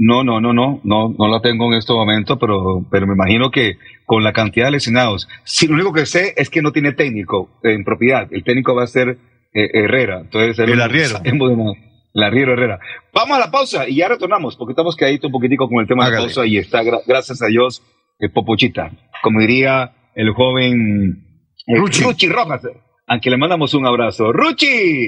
[0.03, 3.51] No, no, no, no, no, no la tengo en este momento, pero, pero me imagino
[3.51, 3.77] que
[4.07, 7.51] con la cantidad de lesionados, si lo único que sé es que no tiene técnico
[7.61, 9.19] en propiedad, el técnico va a ser
[9.53, 11.09] eh, Herrera, entonces El arriero.
[11.09, 11.73] sabemos de nada.
[12.13, 12.79] La Riero Herrera.
[13.13, 16.05] Vamos a la pausa y ya retornamos, porque estamos quedaditos un poquitico con el tema
[16.05, 17.83] de la pausa y está, gracias a Dios,
[18.17, 18.91] el Popochita.
[19.21, 21.27] Como diría el joven
[21.67, 22.27] eh, Ruchi.
[22.27, 22.63] Rojas,
[23.05, 24.33] aunque le mandamos un abrazo.
[24.33, 25.05] ¡Ruchi!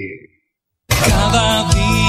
[0.88, 1.93] Cada día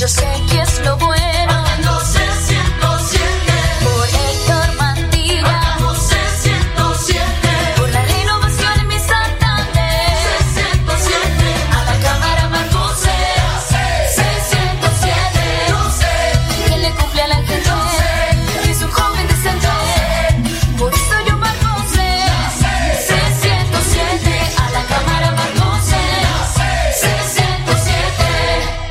[0.00, 1.29] Yo sé que es lo bueno.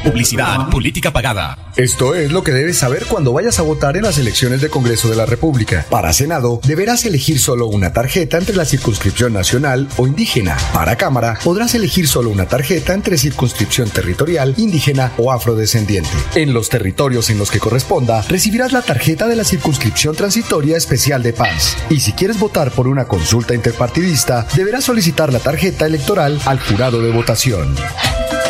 [0.09, 1.71] Publicidad, política pagada.
[1.75, 5.07] Esto es lo que debes saber cuando vayas a votar en las elecciones de Congreso
[5.07, 5.85] de la República.
[5.87, 10.57] Para Senado, deberás elegir solo una tarjeta entre la circunscripción nacional o indígena.
[10.73, 16.09] Para Cámara, podrás elegir solo una tarjeta entre circunscripción territorial, indígena o afrodescendiente.
[16.33, 21.21] En los territorios en los que corresponda, recibirás la tarjeta de la circunscripción transitoria especial
[21.21, 21.77] de paz.
[21.91, 26.99] Y si quieres votar por una consulta interpartidista, deberás solicitar la tarjeta electoral al jurado
[26.99, 27.75] de votación.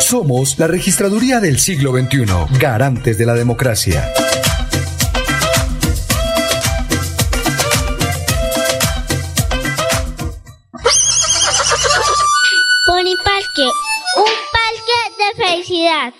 [0.00, 2.24] Somos la registraduría del siglo XXI,
[2.58, 4.12] garantes de la democracia.
[12.86, 13.66] Poniparque,
[14.16, 16.14] un parque de felicidad.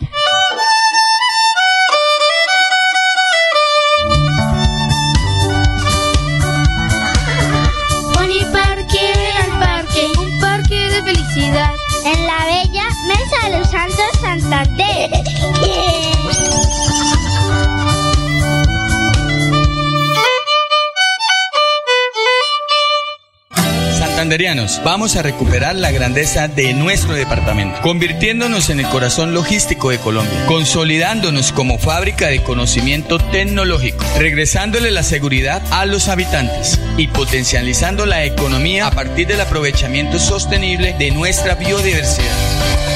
[24.85, 30.45] Vamos a recuperar la grandeza de nuestro departamento, convirtiéndonos en el corazón logístico de Colombia,
[30.45, 38.23] consolidándonos como fábrica de conocimiento tecnológico, regresándole la seguridad a los habitantes y potencializando la
[38.27, 42.90] economía a partir del aprovechamiento sostenible de nuestra biodiversidad.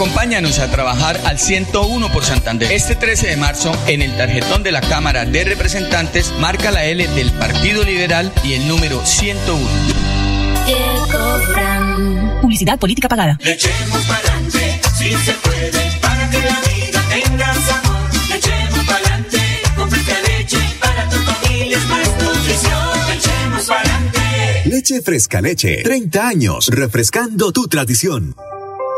[0.00, 2.72] Acompáñanos a trabajar al 101 por Santander.
[2.72, 7.06] Este 13 de marzo, en el tarjetón de la Cámara de Representantes, marca la L
[7.08, 9.60] del Partido Liberal y el número 101.
[12.40, 13.36] Publicidad política pagada.
[13.42, 18.00] Le echemos pa'lante, si se puede, para que la vida tenga sabor.
[18.30, 19.38] Le echemos pa'lante,
[19.76, 23.06] con fresca leche, para tu familia es más nutrición.
[23.06, 24.62] Le echemos pa'lante.
[24.64, 25.82] Leche Fresca Leche.
[25.82, 28.34] 30 años refrescando tu tradición.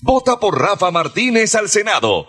[0.00, 2.28] Vota por Rafa Martínez al Senado,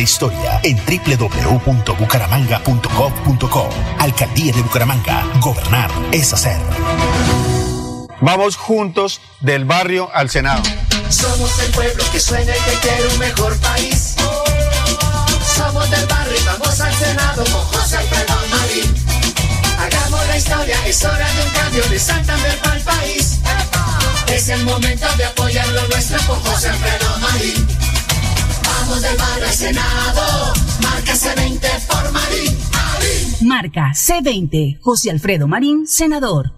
[0.00, 3.68] historia en www.bucaramanga.gov.co.
[3.98, 5.24] Alcaldía de Bucaramanga.
[5.40, 6.60] Gobernar es hacer.
[8.20, 10.62] Vamos juntos del barrio al Senado.
[11.08, 14.16] Somos el pueblo que sueña y que quiere un mejor país.
[15.56, 18.94] Somos del barrio y vamos al Senado con José Alfredo Marín.
[19.78, 23.38] Hagamos la historia, es hora de un cambio de Santander para el país.
[24.28, 27.07] Es el momento de apoyar lo nuestro con José Alfredo Marín.
[29.00, 32.58] Del barrio Senado, marca C20 por Marín.
[32.72, 33.48] Marín.
[33.48, 36.57] Marca C20, José Alfredo Marín, senador.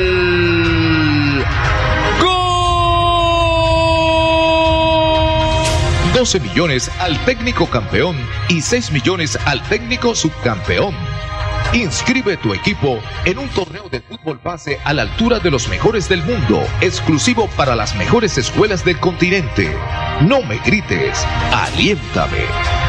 [6.21, 8.15] 12 millones al técnico campeón
[8.47, 10.93] y 6 millones al técnico subcampeón.
[11.73, 16.07] Inscribe tu equipo en un torneo de fútbol base a la altura de los mejores
[16.07, 19.75] del mundo, exclusivo para las mejores escuelas del continente.
[20.21, 22.45] No me grites, aliéntame.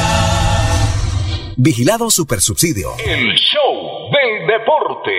[1.63, 2.93] Vigilado Supersubsidio.
[3.05, 5.11] El show del deporte.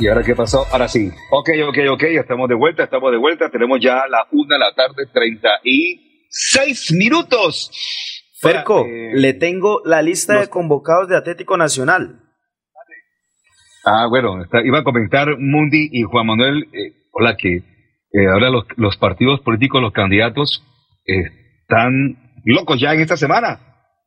[0.00, 0.66] ¿Y ahora qué pasó?
[0.72, 1.12] Ahora sí.
[1.30, 3.48] Ok, ok, ok, estamos de vuelta, estamos de vuelta.
[3.48, 7.70] Tenemos ya la una de la tarde, 36 minutos.
[8.40, 12.23] Ferco, eh, le tengo la lista de convocados de Atlético Nacional.
[13.84, 18.48] Ah, bueno, está- iba a comentar Mundi y Juan Manuel, eh, hola, que eh, ahora
[18.76, 20.62] los, partidos políticos, los candidatos,
[21.06, 21.24] eh,
[21.62, 23.58] están locos ya en esta semana.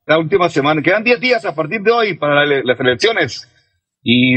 [0.06, 3.46] La última semana, quedan 10 días a partir de hoy para la- las elecciones.
[4.02, 4.34] Y,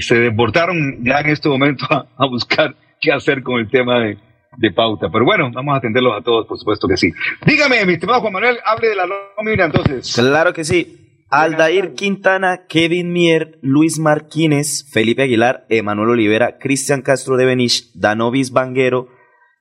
[0.00, 4.16] se desbordaron ya en este momento a, a buscar qué hacer con el tema de,
[4.56, 5.08] de pauta.
[5.12, 7.12] Pero bueno, vamos a atenderlos a todos, por supuesto que sí.
[7.46, 9.04] Dígame, mi estimado Juan Manuel, hable de la
[9.36, 10.12] nómina entonces.
[10.16, 11.03] Claro que sí.
[11.36, 18.52] Aldair Quintana, Kevin Mier, Luis Martínez, Felipe Aguilar, Emanuel Olivera, Cristian Castro de Benich, Danovis
[18.52, 19.08] Banguero,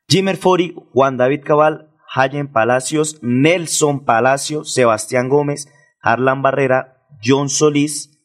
[0.08, 5.68] Jimmer Fori, Juan David Cabal, Hayen Palacios, Nelson Palacio, Sebastián Gómez,
[6.00, 8.22] Harlan Barrera, John Solís,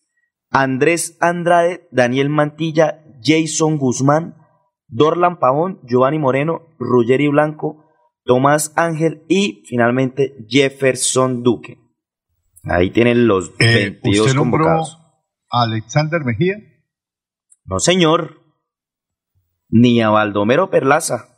[0.50, 4.36] Andrés Andrade, Daniel Mantilla, Jason Guzmán,
[4.88, 7.86] Dorlan Pavón, Giovanni Moreno, Ruggeri Blanco,
[8.24, 11.87] Tomás Ángel y finalmente Jefferson Duque.
[12.70, 14.98] Ahí tienen los Eh, 22 ¿Usted nombró convocados.
[15.50, 16.54] a Alexander Mejía?
[17.64, 18.40] No, señor.
[19.70, 21.28] Ni a Baldomero Perlaza.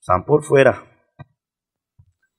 [0.00, 0.82] Están por fuera.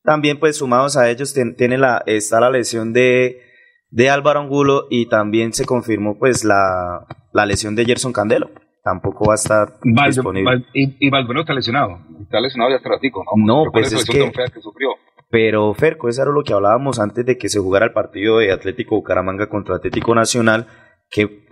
[0.04, 3.42] También, pues, sumados a ellos, ten- tiene la, está la lesión de,
[3.90, 8.52] de Álvaro Angulo y también se confirmó, pues, la, la lesión de Gerson Candelo.
[8.84, 10.46] Tampoco va a estar Valdo- disponible.
[10.52, 12.00] Val- y, y Valbuena está lesionado.
[12.22, 13.32] Está lesionado ya hace ratico, ¿no?
[13.66, 14.90] No, pues es que- que sufrió.
[15.30, 18.52] Pero Ferco, eso era lo que hablábamos antes de que se jugara el partido de
[18.52, 20.68] Atlético Bucaramanga contra Atlético Nacional,
[21.10, 21.46] que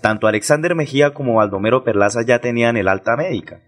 [0.00, 3.62] tanto Alexander Mejía como Baldomero Perlaza ya tenían el alta médica,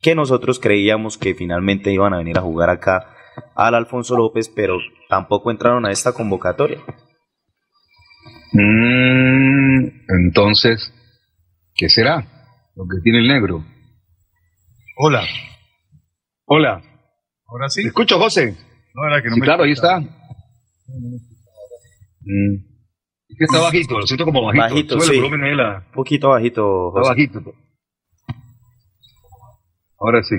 [0.00, 3.14] que nosotros creíamos que finalmente iban a venir a jugar acá
[3.54, 6.78] al Alfonso López, pero tampoco entraron a esta convocatoria.
[8.52, 9.88] Mm,
[10.26, 10.92] entonces,
[11.74, 12.24] ¿qué será?
[12.76, 13.64] Lo que tiene el negro.
[14.96, 15.24] Hola.
[16.46, 16.82] Hola.
[17.46, 17.82] Ahora sí.
[17.82, 18.56] ¿Me escucho, José?
[18.94, 19.98] No, era que no Sí, me claro, ahí está.
[19.98, 20.20] escuchaba.
[22.26, 22.54] Mm.
[23.28, 24.62] Es que está bajito, lo siento como bajito.
[24.64, 25.20] Bajito, Sube el sí.
[25.28, 27.10] volumen la- Un poquito bajito, Está José.
[27.10, 27.54] bajito.
[29.98, 30.36] Ahora sí.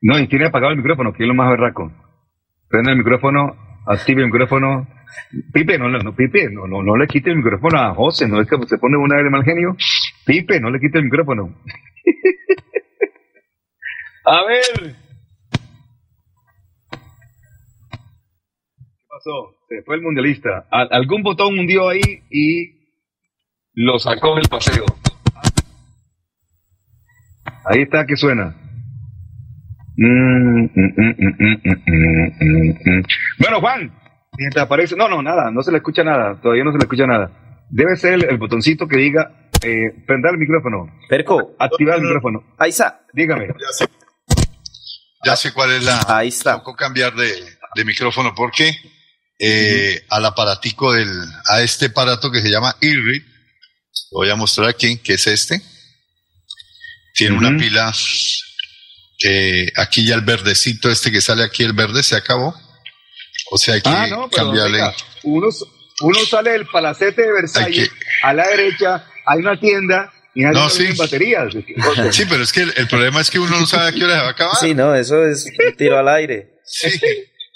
[0.00, 1.92] No, y tiene apagado el micrófono, que es lo más berraco.
[2.68, 3.54] Prende el micrófono,
[3.86, 4.88] active el micrófono.
[5.52, 8.40] Pipe, no, no, no, Pipe, no, no, no le quite el micrófono a José, no
[8.40, 9.76] es que se pone una de mal genio.
[10.24, 11.54] Pipe, no le quite el micrófono.
[14.24, 14.96] a ver.
[19.68, 20.66] Se fue el mundialista.
[20.70, 22.00] algún botón hundió ahí
[22.30, 22.82] y
[23.74, 24.84] lo sacó del paseo.
[27.64, 28.56] Ahí está que suena.
[29.96, 30.94] Mm, mm,
[31.86, 33.02] mm,
[33.38, 33.92] bueno, Juan,
[34.36, 34.96] mientras aparece.
[34.96, 37.30] No, no, nada, no se le escucha nada, todavía no se le escucha nada.
[37.70, 40.86] Debe ser el, el botoncito que diga eh, prender el micrófono.
[41.08, 41.54] Perco.
[41.58, 42.42] Activar el micrófono.
[42.58, 43.04] Ahí está.
[43.12, 43.46] Dígame.
[43.46, 43.86] Ya sé,
[45.24, 46.00] ya sé cuál es la.
[46.08, 46.56] Ahí está.
[46.56, 47.28] Tocó cambiar de,
[47.76, 48.34] de micrófono.
[48.34, 48.72] ¿Por qué?
[49.44, 51.10] Eh, al aparatico del.
[51.46, 53.22] a este aparato que se llama Earread,
[54.12, 55.60] lo voy a mostrar aquí, que es este.
[57.14, 57.92] Tiene una pila.
[59.24, 62.54] eh, aquí ya el verdecito, este que sale aquí, el verde se acabó.
[63.50, 64.78] O sea, hay que Ah, no, pero cambiarle.
[64.78, 64.94] venga,
[65.24, 65.48] uno,
[66.02, 67.90] uno sale del palacete de Versalles,
[68.22, 70.86] a la derecha hay una tienda No, sí.
[70.96, 71.52] baterías.
[72.12, 74.14] Sí, pero es que el, el problema es que uno no sabe a qué hora
[74.14, 74.56] se va a acabar.
[74.60, 76.60] Sí, no, eso es un tiro al aire.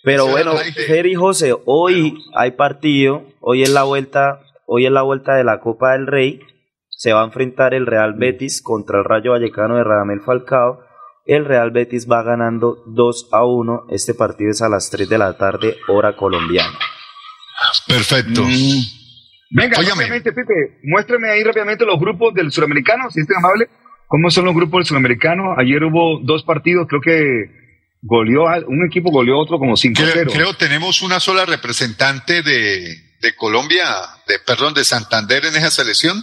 [0.06, 0.84] Pero bueno, al aire.
[0.86, 5.42] Fer y José, hoy hay partido, hoy es la vuelta, hoy es la vuelta de
[5.42, 6.38] la Copa del Rey.
[6.90, 10.78] Se va a enfrentar el Real Betis contra el Rayo Vallecano de Radamel Falcao.
[11.24, 13.86] El Real Betis va ganando 2 a 1.
[13.90, 16.78] Este partido es a las 3 de la tarde, hora colombiana.
[17.88, 18.44] Perfecto.
[18.44, 19.56] Mm.
[19.56, 23.68] Venga, rápidamente, Pipe, muéstrame ahí rápidamente los grupos del suramericano, si es tan amable.
[24.06, 25.56] ¿Cómo son los grupos del suramericano?
[25.58, 27.65] Ayer hubo dos partidos, creo que
[28.08, 30.12] goleó, a- un equipo goleó a otro como 5-0.
[30.12, 33.84] Creo, creo tenemos una sola representante de, de Colombia,
[34.28, 36.22] de perdón, de Santander en esa selección.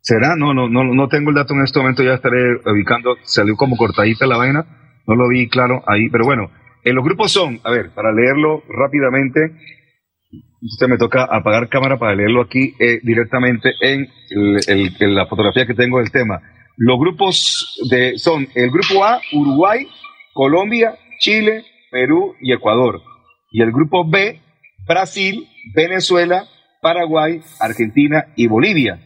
[0.00, 0.36] ¿Será?
[0.36, 3.76] No, no, no, no tengo el dato en este momento, ya estaré ubicando, salió como
[3.76, 4.64] cortadita la vaina,
[5.06, 6.50] no lo vi claro ahí, pero bueno,
[6.84, 9.40] en los grupos son, a ver, para leerlo rápidamente,
[10.62, 15.26] usted me toca apagar cámara para leerlo aquí eh, directamente en, el- el- en la
[15.26, 16.40] fotografía que tengo del tema.
[16.76, 19.86] Los grupos de, son el grupo A, Uruguay,
[20.38, 23.02] Colombia, Chile, Perú y Ecuador.
[23.50, 24.40] Y el grupo B,
[24.86, 26.44] Brasil, Venezuela,
[26.80, 29.00] Paraguay, Argentina y Bolivia.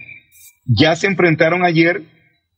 [0.67, 2.03] Ya se enfrentaron ayer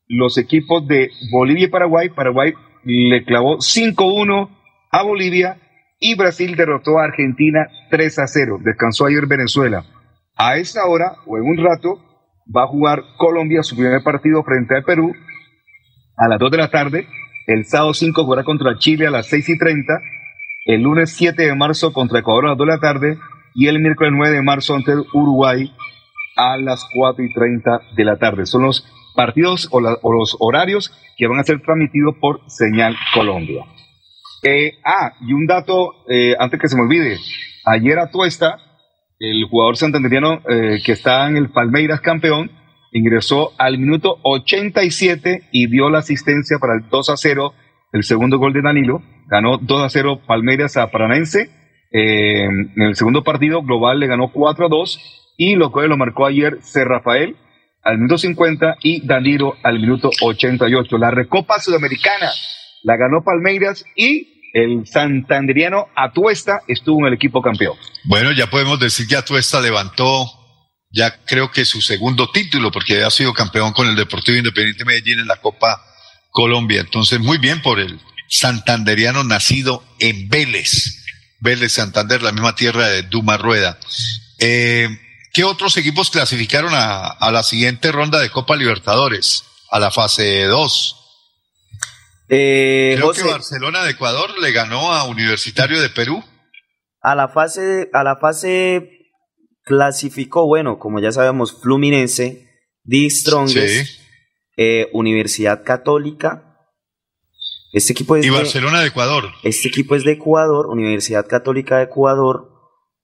[0.09, 2.09] los equipos de Bolivia y Paraguay.
[2.09, 4.51] Paraguay le clavó 5-1
[4.91, 5.57] a Bolivia
[6.01, 8.59] y Brasil derrotó a Argentina 3 a 0.
[8.61, 9.85] Descansó ayer Venezuela.
[10.35, 12.03] A esta hora o en un rato
[12.45, 15.15] va a jugar Colombia su primer partido frente al Perú
[16.17, 17.07] a las 2 de la tarde.
[17.47, 19.93] El sábado 5 jugará contra Chile a las 6 y 30.
[20.67, 23.19] El lunes 7 de marzo contra Ecuador a las 2 de la tarde.
[23.55, 25.73] Y el miércoles 9 de marzo ante Uruguay
[26.37, 28.47] a las 4 y 30 de la tarde.
[28.47, 28.85] Son los
[29.15, 33.65] partidos o, la- o los horarios que van a ser transmitidos por Señal Colombia.
[34.43, 37.17] Eh, ah, y un dato eh, antes que se me olvide.
[37.65, 38.59] Ayer Atuesta,
[39.21, 42.51] el jugador santanderiano eh, que está en el Palmeiras campeón,
[42.95, 47.53] ingresó al minuto 87 y dio la asistencia para el 2 a 0,
[47.93, 49.03] el segundo gol de Danilo.
[49.27, 51.51] Ganó 2 a 0 Palmeiras a Paranense.
[51.91, 55.97] Eh, en el segundo partido global le ganó 4 a 2 y lo cual lo
[55.97, 56.85] marcó ayer C.
[56.85, 57.37] Rafael
[57.83, 60.97] al minuto 50 y Danilo al minuto 88.
[60.97, 62.31] La Recopa Sudamericana
[62.85, 67.77] la ganó Palmeiras y el santanderiano Atuesta estuvo en el equipo campeón.
[68.05, 70.44] Bueno, ya podemos decir que Atuesta levantó
[70.95, 75.19] ya creo que su segundo título, porque ha sido campeón con el Deportivo Independiente Medellín
[75.19, 75.83] en la Copa
[76.31, 76.81] Colombia.
[76.81, 81.03] Entonces, muy bien por el santanderiano nacido en Vélez.
[81.41, 83.79] Vélez Santander, la misma tierra de Duma Rueda.
[84.39, 84.89] Eh,
[85.33, 89.45] ¿Qué otros equipos clasificaron a, a la siguiente ronda de Copa Libertadores?
[89.71, 90.97] A la fase 2.
[92.29, 96.25] Eh, Creo José, que Barcelona de Ecuador le ganó a Universitario de Perú.
[97.03, 99.04] a la fase, a la fase
[99.65, 102.49] clasificó, bueno, como ya sabemos, Fluminense,
[102.87, 104.01] The Strongest,
[104.57, 106.51] eh, Universidad Católica.
[107.73, 109.25] Este equipo es Y de- Barcelona de Ecuador.
[109.43, 112.51] Este equipo es de Ecuador, Universidad Católica de Ecuador.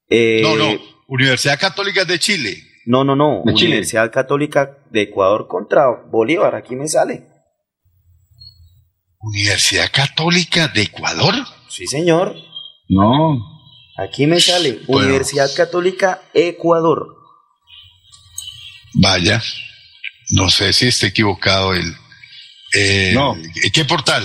[0.09, 0.79] eh, No, no.
[1.09, 2.57] Universidad Católica de Chile.
[2.87, 3.43] No, no, no.
[3.45, 3.69] De Chile.
[3.71, 6.55] Universidad Católica de Ecuador contra Bolívar.
[6.55, 7.27] Aquí me sale.
[9.21, 11.35] Universidad Católica de Ecuador.
[11.69, 12.35] Sí, señor.
[12.89, 13.50] No.
[14.03, 14.79] Aquí me sale.
[14.87, 15.09] Bueno.
[15.09, 17.17] Universidad Católica Ecuador.
[18.95, 19.43] Vaya.
[20.33, 21.85] No sé si está equivocado el.
[22.75, 23.37] eh, No.
[23.73, 24.23] ¿Qué portal?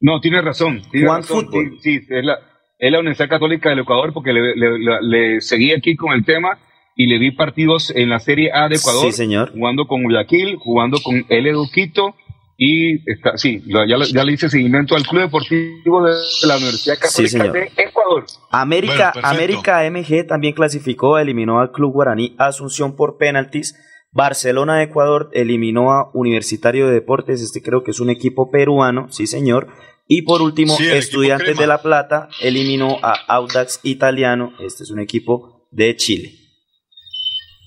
[0.00, 0.82] No, tiene razón.
[0.92, 1.78] Tiene Juan razón, Fútbol.
[1.82, 2.38] Sí, sí, es la,
[2.78, 6.24] es la Universidad Católica del Ecuador porque le, le- le- le seguí aquí con el
[6.24, 6.58] tema
[6.96, 9.06] y le vi partidos en la Serie A de Ecuador.
[9.06, 9.52] Sí, señor.
[9.52, 12.14] Jugando con Guayaquil, jugando con el Eduquito
[12.56, 16.12] y está, sí, lo- ya, le- ya le hice seguimiento al Club Deportivo de
[16.46, 18.26] la Universidad Católica de Ecuador.
[18.50, 19.28] América, Bueno.
[19.28, 23.74] América MG también clasificó, eliminó al Club Guaraní Asunción por penaltis.
[24.12, 29.10] Barcelona de Ecuador eliminó a Universitario de Deportes, este creo que es un equipo peruano,
[29.10, 29.66] sí señor.
[30.06, 35.00] Y por último, Sí, Estudiantes de La Plata eliminó a Audax Italiano, este es un
[35.00, 36.30] equipo de Chile.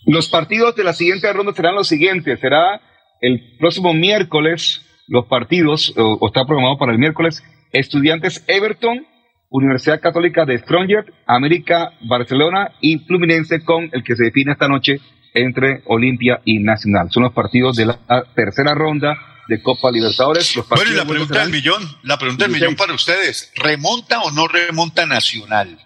[0.06, 2.40] Los partidos de la siguiente ronda serán los siguientes.
[2.40, 2.80] Será
[3.22, 9.06] el próximo miércoles, los partidos, o, o está programado para el miércoles, Estudiantes Everton,
[9.50, 15.00] Universidad Católica de Stronger, América Barcelona y Fluminense con el que se define esta noche
[15.34, 17.10] entre Olimpia y Nacional.
[17.12, 18.00] Son los partidos de la
[18.36, 19.18] tercera ronda
[19.48, 20.56] de Copa Libertadores.
[20.56, 24.32] Los Bueno, y la pregunta del millón, la pregunta del millón para ustedes, ¿remonta o
[24.32, 25.78] no remonta Nacional?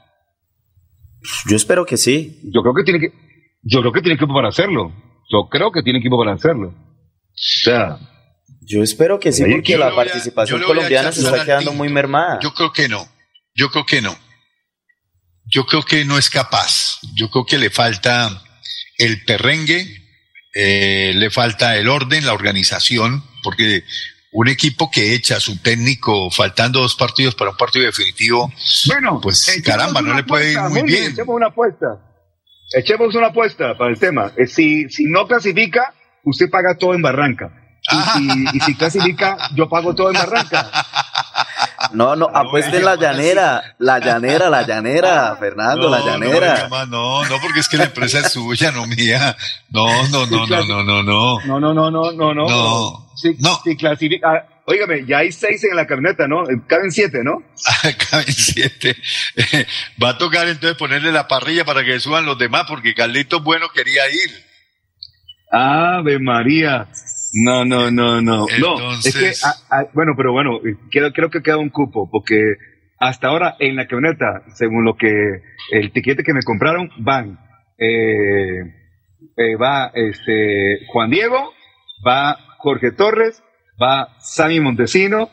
[1.47, 2.39] Yo espero que sí.
[2.51, 3.13] Yo creo que tiene que,
[3.61, 4.91] yo creo que tiene equipo para hacerlo.
[5.31, 6.73] Yo creo que tiene equipo para hacerlo.
[7.33, 7.97] O sea,
[8.61, 11.73] Yo espero que sí, porque la participación a colombiana se está quedando tinto.
[11.73, 12.39] muy mermada.
[12.41, 13.07] Yo creo que no.
[13.55, 14.17] Yo creo que no.
[15.45, 16.99] Yo creo que no es capaz.
[17.15, 18.41] Yo creo que le falta
[18.97, 19.85] el perrengue,
[20.53, 23.83] eh, le falta el orden, la organización, porque
[24.33, 28.53] un equipo que echa a su técnico faltando dos partidos para un partido definitivo,
[28.87, 31.11] Bueno, pues caramba, no le puede ir muy bien.
[31.11, 31.87] Echemos una apuesta.
[32.73, 34.31] Echemos una apuesta para el tema.
[34.37, 35.93] Eh, Si, si no clasifica,
[36.23, 37.51] usted paga todo en Barranca.
[37.91, 40.69] Y, si, y si clasifica, yo pago todo en Barranca.
[41.93, 46.67] No, no, apueste en la llanera, la llanera, la llanera, Fernando, la No, llanera.
[46.69, 49.35] No, no, no, porque es que la empresa es suya, no mía.
[49.69, 51.39] No, no, no, no, no, no, no.
[51.41, 52.47] No, no, no, no, no, no.
[52.47, 53.11] No.
[53.15, 56.43] Si, si clasifica, ah, óigame, ya hay seis en la camioneta, ¿no?
[56.67, 57.43] Caben siete, ¿no?
[58.09, 58.95] Caben siete.
[60.01, 63.67] Va a tocar entonces ponerle la parrilla para que suban los demás, porque Carlitos Bueno
[63.73, 64.50] quería ir.
[65.51, 66.87] Ave María.
[67.45, 68.45] No, no, no, no.
[68.59, 71.69] No, es que, Entonces- ah, ah, bueno, pero bueno, eh, creo, creo que queda un
[71.69, 72.37] cupo, porque
[72.99, 75.09] hasta ahora en la camioneta, según lo que
[75.71, 77.39] el tiquete que me compraron, van,
[77.77, 78.59] eh,
[79.37, 81.51] eh, va este Juan Diego,
[82.05, 83.41] va Jorge Torres,
[83.81, 85.29] va Sammy Montesino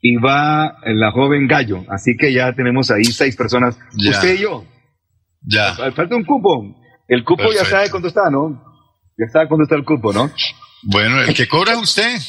[0.00, 1.84] y va la joven Gallo.
[1.88, 4.10] Así que ya tenemos ahí seis personas, Ya.
[4.10, 4.64] usted y yo.
[5.46, 5.74] Ya.
[5.92, 6.74] Falta un cupo.
[7.08, 8.71] El cupo ya sabe cuánto está, ¿no?
[9.18, 10.30] Ya sabe cuánto está el cupo, ¿no?
[10.84, 12.16] Bueno, el que cobra es usted.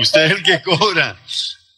[0.00, 1.16] usted es el que cobra.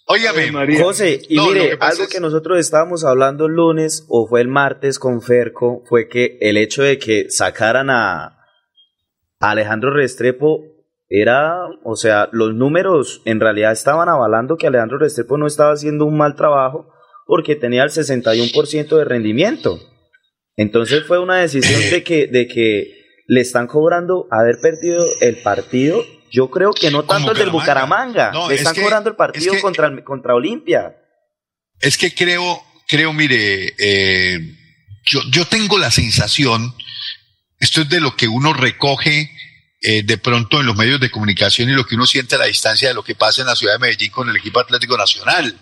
[0.07, 0.78] Óigame.
[0.82, 4.40] José, y No, mire, que algo es- que nosotros estábamos hablando el lunes o fue
[4.40, 8.24] el martes con Ferco fue que el hecho de que sacaran a,
[9.39, 10.62] a Alejandro Restrepo
[11.09, 11.55] era,
[11.85, 16.16] o sea, los números en realidad estaban avalando que Alejandro Restrepo no estaba haciendo un
[16.16, 16.93] mal trabajo
[17.27, 19.78] porque tenía el 61% de rendimiento.
[20.61, 22.93] Entonces fue una decisión de que, de que
[23.27, 26.05] le están cobrando haber perdido el partido.
[26.31, 28.31] Yo creo que no tanto el del Bucaramanga.
[28.31, 30.97] No, le es están que- cobrando el partido es que- contra, contra Olimpia.
[31.81, 34.39] Es que creo, creo, mire, eh,
[35.11, 36.74] yo, yo tengo la sensación,
[37.59, 39.31] esto es de lo que uno recoge
[39.81, 42.45] eh, de pronto en los medios de comunicación y lo que uno siente a la
[42.45, 45.57] distancia de lo que pasa en la ciudad de Medellín con el equipo Atlético Nacional.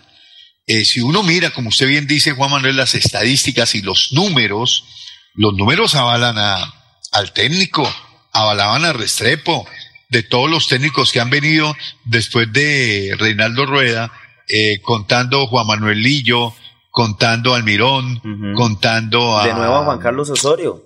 [0.71, 4.85] Eh, si uno mira, como usted bien dice, Juan Manuel, las estadísticas y los números,
[5.33, 6.75] los números avalan a,
[7.11, 7.91] al técnico,
[8.31, 9.67] avalaban a Restrepo,
[10.09, 11.75] de todos los técnicos que han venido
[12.05, 14.11] después de Reinaldo Rueda,
[14.47, 16.53] eh, contando Juan Manuel Lillo,
[16.91, 18.21] contando Almirón,
[18.55, 20.83] contando a, De nuevo a Juan Carlos Osorio.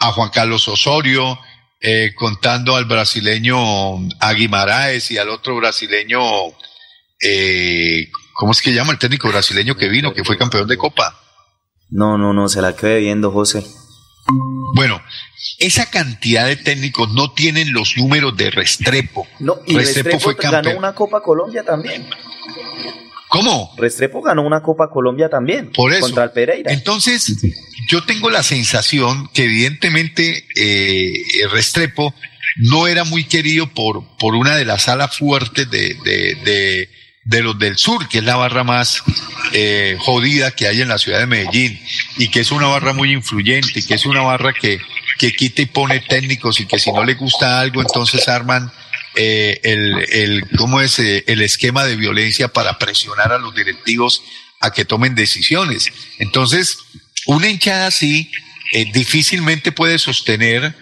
[0.00, 1.38] a Juan Carlos Osorio,
[1.80, 6.20] eh, contando al brasileño Aguimaraes y al otro brasileño,
[7.22, 11.18] eh, ¿cómo es que llama el técnico brasileño que vino, que fue campeón de Copa?
[11.90, 13.66] No, no, no, se la quedé viendo, José.
[14.74, 15.00] Bueno,
[15.58, 19.26] esa cantidad de técnicos no tienen los números de Restrepo.
[19.38, 20.78] No, y Restrepo Restrepo, fue ganó campeón.
[20.78, 22.08] una Copa Colombia también.
[23.28, 23.72] ¿Cómo?
[23.76, 25.70] Restrepo ganó una Copa Colombia también.
[25.72, 26.02] Por eso.
[26.02, 26.72] Contra el Pereira.
[26.72, 27.36] Entonces,
[27.88, 31.12] yo tengo la sensación que evidentemente eh,
[31.50, 32.14] Restrepo
[32.56, 36.88] no era muy querido por, por una de las alas fuertes de, de, de,
[37.26, 39.02] de los del sur, que es la barra más
[39.52, 41.78] eh, jodida que hay en la ciudad de Medellín,
[42.18, 44.80] y que es una barra muy influyente, y que es una barra que,
[45.18, 48.70] que quita y pone técnicos, y que si no le gusta algo, entonces arman
[49.16, 51.00] eh, el, el, ¿cómo es?
[51.00, 54.22] Eh, el esquema de violencia para presionar a los directivos
[54.60, 55.90] a que tomen decisiones.
[56.18, 56.78] Entonces,
[57.26, 58.30] una hinchada así
[58.72, 60.76] eh, difícilmente puede sostener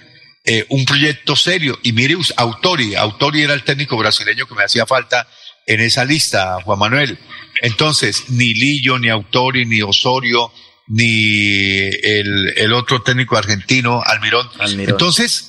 [0.45, 1.79] eh, un proyecto serio.
[1.83, 5.27] Y mire, Autori, Autori era el técnico brasileño que me hacía falta
[5.67, 7.19] en esa lista, Juan Manuel.
[7.63, 10.53] Entonces, ni Lillo, ni Autori, ni Osorio,
[10.89, 14.49] ni el, el otro técnico argentino, Almirón.
[14.59, 14.95] Almirón.
[14.95, 15.49] Entonces,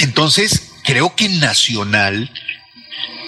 [0.00, 2.30] entonces, creo que Nacional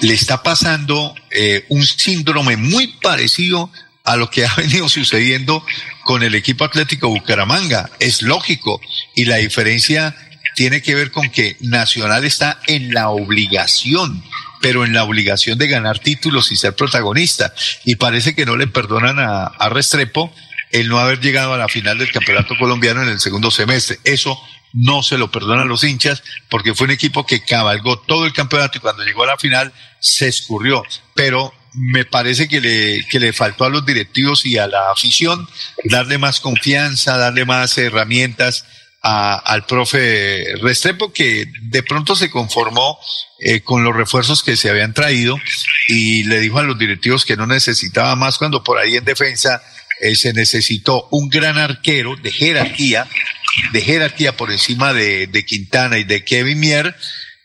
[0.01, 3.70] le está pasando eh, un síndrome muy parecido
[4.05, 5.65] a lo que ha venido sucediendo
[6.05, 7.90] con el equipo Atlético Bucaramanga.
[8.01, 8.81] Es lógico.
[9.15, 10.16] Y la diferencia
[10.55, 14.23] tiene que ver con que Nacional está en la obligación,
[14.65, 17.53] pero en la obligación de ganar títulos y ser protagonista.
[17.85, 20.35] Y parece que no le perdonan a, a Restrepo
[20.70, 23.99] el no haber llegado a la final del campeonato colombiano en el segundo semestre.
[24.05, 24.41] Eso
[24.73, 28.78] no se lo perdonan los hinchas porque fue un equipo que cabalgó todo el campeonato
[28.78, 29.70] y cuando llegó a la final
[30.01, 30.82] se escurrió.
[31.12, 35.47] Pero me parece que le, que le faltó a los directivos y a la afición
[35.85, 38.65] darle más confianza, darle más herramientas
[39.07, 42.99] al profe Restrepo, que de pronto se conformó
[43.39, 45.37] eh, con los refuerzos que se habían traído
[45.89, 49.63] y le dijo a los directivos que no necesitaba más cuando por ahí en defensa
[50.01, 53.07] eh, se necesitó un gran arquero de jerarquía,
[53.75, 56.97] de jerarquía por encima de, de Quintana y de Kevin Mier,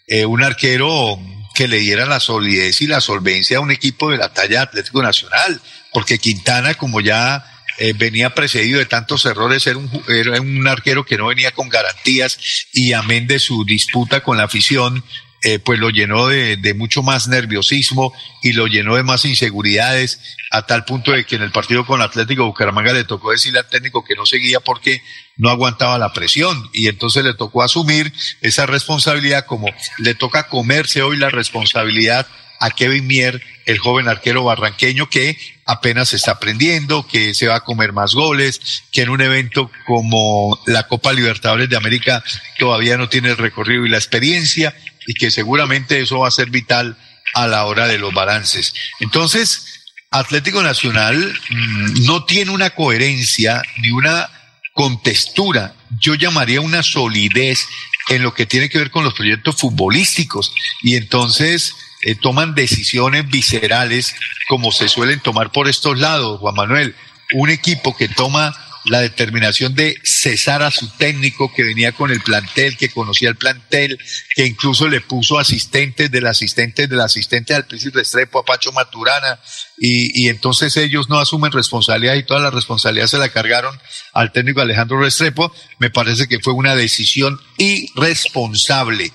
[0.07, 1.19] eh, un arquero
[1.55, 5.03] que le diera la solidez y la solvencia a un equipo de la talla Atlético
[5.03, 5.59] Nacional,
[5.91, 7.43] porque Quintana, como ya
[7.79, 11.69] eh, venía precedido de tantos errores, era un, era un arquero que no venía con
[11.69, 15.03] garantías y amén de su disputa con la afición,
[15.41, 20.19] eh, pues lo llenó de, de mucho más nerviosismo y lo llenó de más inseguridades,
[20.51, 23.69] a tal punto de que en el partido con Atlético Bucaramanga le tocó decirle al
[23.69, 25.01] técnico que no seguía porque
[25.37, 26.69] no aguantaba la presión.
[26.73, 28.11] Y entonces le tocó asumir
[28.41, 29.67] esa responsabilidad como
[29.99, 32.27] le toca comerse hoy la responsabilidad
[32.59, 37.63] a Kevin Mier, el joven arquero barranqueño que apenas está aprendiendo, que se va a
[37.63, 42.23] comer más goles, que en un evento como la Copa Libertadores de América
[42.57, 44.75] todavía no tiene el recorrido y la experiencia
[45.07, 46.97] y que seguramente eso va a ser vital
[47.33, 48.73] a la hora de los balances.
[48.99, 51.17] Entonces, Atlético Nacional
[51.49, 54.29] mm, no tiene una coherencia ni una
[54.73, 57.67] contextura, yo llamaría una solidez
[58.09, 63.27] en lo que tiene que ver con los proyectos futbolísticos y entonces eh, toman decisiones
[63.29, 64.15] viscerales
[64.47, 66.95] como se suelen tomar por estos lados, Juan Manuel.
[67.33, 68.55] Un equipo que toma
[68.85, 73.35] la determinación de cesar a su técnico que venía con el plantel, que conocía el
[73.35, 73.99] plantel,
[74.35, 79.39] que incluso le puso asistentes del asistente del asistente al príncipe Restrepo, a Pacho Maturana,
[79.77, 83.77] y, y entonces ellos no asumen responsabilidad y toda la responsabilidad se la cargaron
[84.13, 89.11] al técnico Alejandro Restrepo, me parece que fue una decisión irresponsable,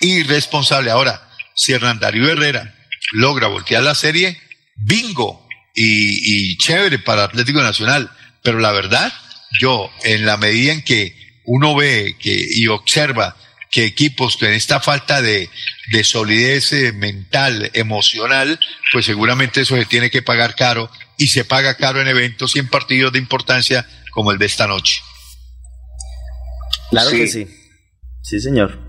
[0.00, 0.90] irresponsable.
[0.90, 1.27] Ahora,
[1.58, 2.72] si Hernán Darío Herrera
[3.12, 4.40] logra voltear la serie,
[4.76, 5.44] bingo
[5.74, 8.10] y, y chévere para Atlético Nacional.
[8.44, 9.12] Pero la verdad,
[9.60, 13.36] yo, en la medida en que uno ve que, y observa
[13.72, 15.50] que equipos con esta falta de,
[15.90, 18.58] de solidez eh, mental, emocional,
[18.92, 22.60] pues seguramente eso se tiene que pagar caro y se paga caro en eventos y
[22.60, 25.00] en partidos de importancia como el de esta noche.
[26.90, 27.16] Claro Sí.
[27.18, 27.46] que sí.
[28.22, 28.87] Sí, señor.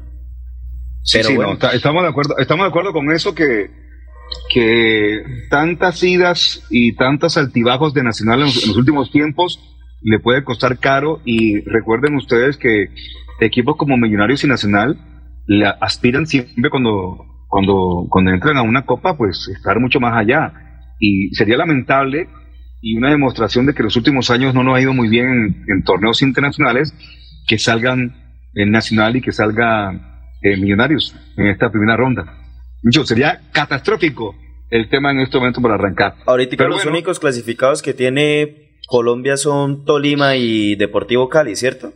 [1.03, 1.49] Sí, Pero sí, bueno.
[1.49, 3.69] no, está- estamos de acuerdo, estamos de acuerdo con eso que,
[4.53, 9.59] que tantas idas y tantos altibajos de Nacional en los, en los últimos tiempos
[10.01, 12.89] le puede costar caro y recuerden ustedes que
[13.41, 14.97] equipos como Millonarios y Nacional
[15.47, 20.53] le aspiran siempre cuando, cuando, cuando entran a una copa, pues estar mucho más allá.
[20.99, 22.27] Y sería lamentable
[22.81, 25.65] y una demostración de que los últimos años no nos ha ido muy bien en,
[25.67, 26.93] en torneos internacionales
[27.47, 28.15] que salgan
[28.53, 30.08] en Nacional y que salga
[30.41, 32.23] eh, Millonarios en esta primera ronda.
[32.83, 34.35] Yo, sería catastrófico
[34.69, 36.15] el tema en este momento para arrancar.
[36.25, 36.91] Ahorita Pero los bueno.
[36.91, 41.93] únicos clasificados que tiene Colombia son Tolima y Deportivo Cali, ¿cierto?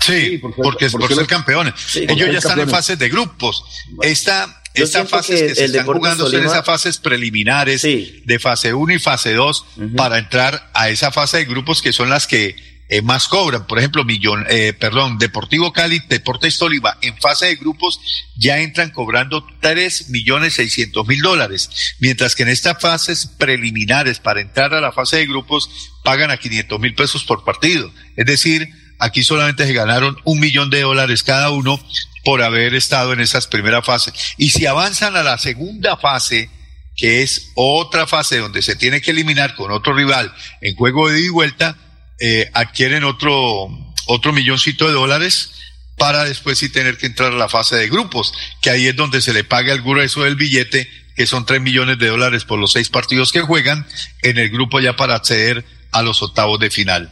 [0.00, 1.74] Sí, porque es por ser campeones.
[1.96, 3.64] Ellos son ya están en fases de grupos.
[4.02, 8.38] Esta, estas fases que que, se están Deportes jugando son Tolima- esas fases preliminares de
[8.38, 9.66] fase 1 y fase 2
[9.96, 12.54] para entrar a esa fase de grupos que son las que
[12.88, 13.66] eh, más cobran.
[13.66, 18.00] Por ejemplo, millón, eh, perdón, Deportivo Cali, Deportes Tolima, en fase de grupos
[18.36, 24.40] ya entran cobrando 3 millones 600 mil dólares, mientras que en estas fases preliminares para
[24.40, 25.68] entrar a la fase de grupos
[26.02, 27.92] pagan a 500 mil pesos por partido.
[28.16, 31.78] Es decir, aquí solamente se ganaron un millón de dólares cada uno
[32.24, 34.14] por haber estado en esas primeras fases.
[34.38, 36.50] Y si avanzan a la segunda fase,
[36.96, 41.20] que es otra fase donde se tiene que eliminar con otro rival en juego de
[41.20, 41.76] ida y vuelta,
[42.20, 43.68] eh, adquieren otro,
[44.06, 45.52] otro milloncito de dólares
[45.96, 48.32] para después sí tener que entrar a la fase de grupos,
[48.62, 51.98] que ahí es donde se le paga el grueso del billete, que son tres millones
[51.98, 53.84] de dólares por los seis partidos que juegan
[54.22, 57.10] en el grupo ya para acceder a los octavos de final.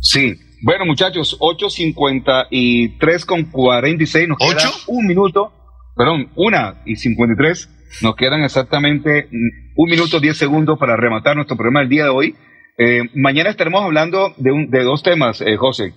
[0.00, 0.38] Sí.
[0.62, 4.28] Bueno, muchachos, 8.53 con 46.
[4.28, 5.52] Nos queda un minuto.
[5.96, 7.68] Perdón, una y 53.
[8.02, 9.28] Nos quedan exactamente
[9.74, 12.36] un minuto 10 segundos para rematar nuestro programa del día de hoy.
[12.82, 15.92] Eh, mañana estaremos hablando de, un, de dos temas, eh, José.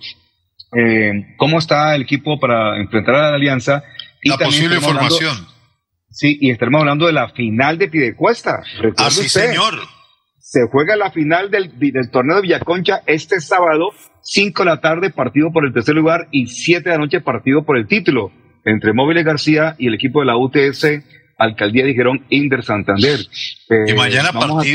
[0.76, 3.82] Eh, ¿Cómo está el equipo para enfrentar a la Alianza?
[4.22, 5.46] Y La posible hablando- formación.
[6.10, 8.62] sí, y estaremos hablando de la final de Pidecuesta.
[8.76, 9.74] Recuerde Ah, sí, usted, señor.
[10.38, 13.90] Se juega la final del, del torneo de Villaconcha este sábado,
[14.22, 17.64] 5 de la tarde, partido por el tercer lugar, y 7 de la noche, partido
[17.64, 18.30] por el título,
[18.64, 21.02] entre Móviles García y el equipo de la UTS,
[21.38, 23.20] Alcaldía de Girón, Inder Santander.
[23.20, 24.68] Y Eh, mañana vamos a-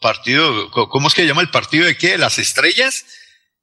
[0.00, 2.18] partido, ¿cómo es que llama el partido de qué?
[2.18, 3.04] ¿Las estrellas?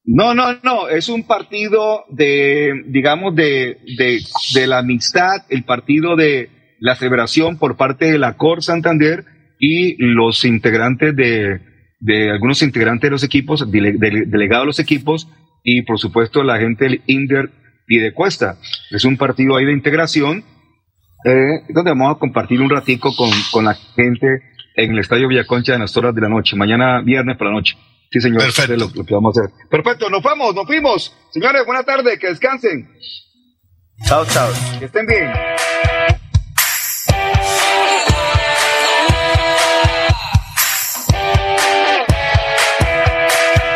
[0.04, 4.22] No, no, no, es un partido de, digamos, de, de,
[4.54, 6.50] de la amistad, el partido de
[6.80, 9.26] la celebración por parte de la Cor Santander
[9.60, 11.60] y los integrantes de,
[12.00, 15.28] de algunos integrantes de los equipos, dele- dele- delegados de los equipos
[15.64, 17.50] y por supuesto la gente del Inder
[17.88, 18.58] Pidecuesta.
[18.92, 20.44] Es un partido ahí de integración
[21.26, 24.28] eh, donde vamos a compartir un ratico con, con la gente
[24.76, 27.78] en el Estadio Villaconcha en las horas de la noche, mañana viernes por la noche.
[28.12, 28.42] Sí, señor.
[28.42, 28.76] Perfecto.
[28.78, 29.54] Lo, lo que vamos a hacer.
[29.70, 31.16] Perfecto, nos vamos, nos fuimos.
[31.32, 32.90] Señores, buena tarde, que descansen.
[34.06, 34.50] Chao, chao.
[34.80, 35.32] Que estén bien.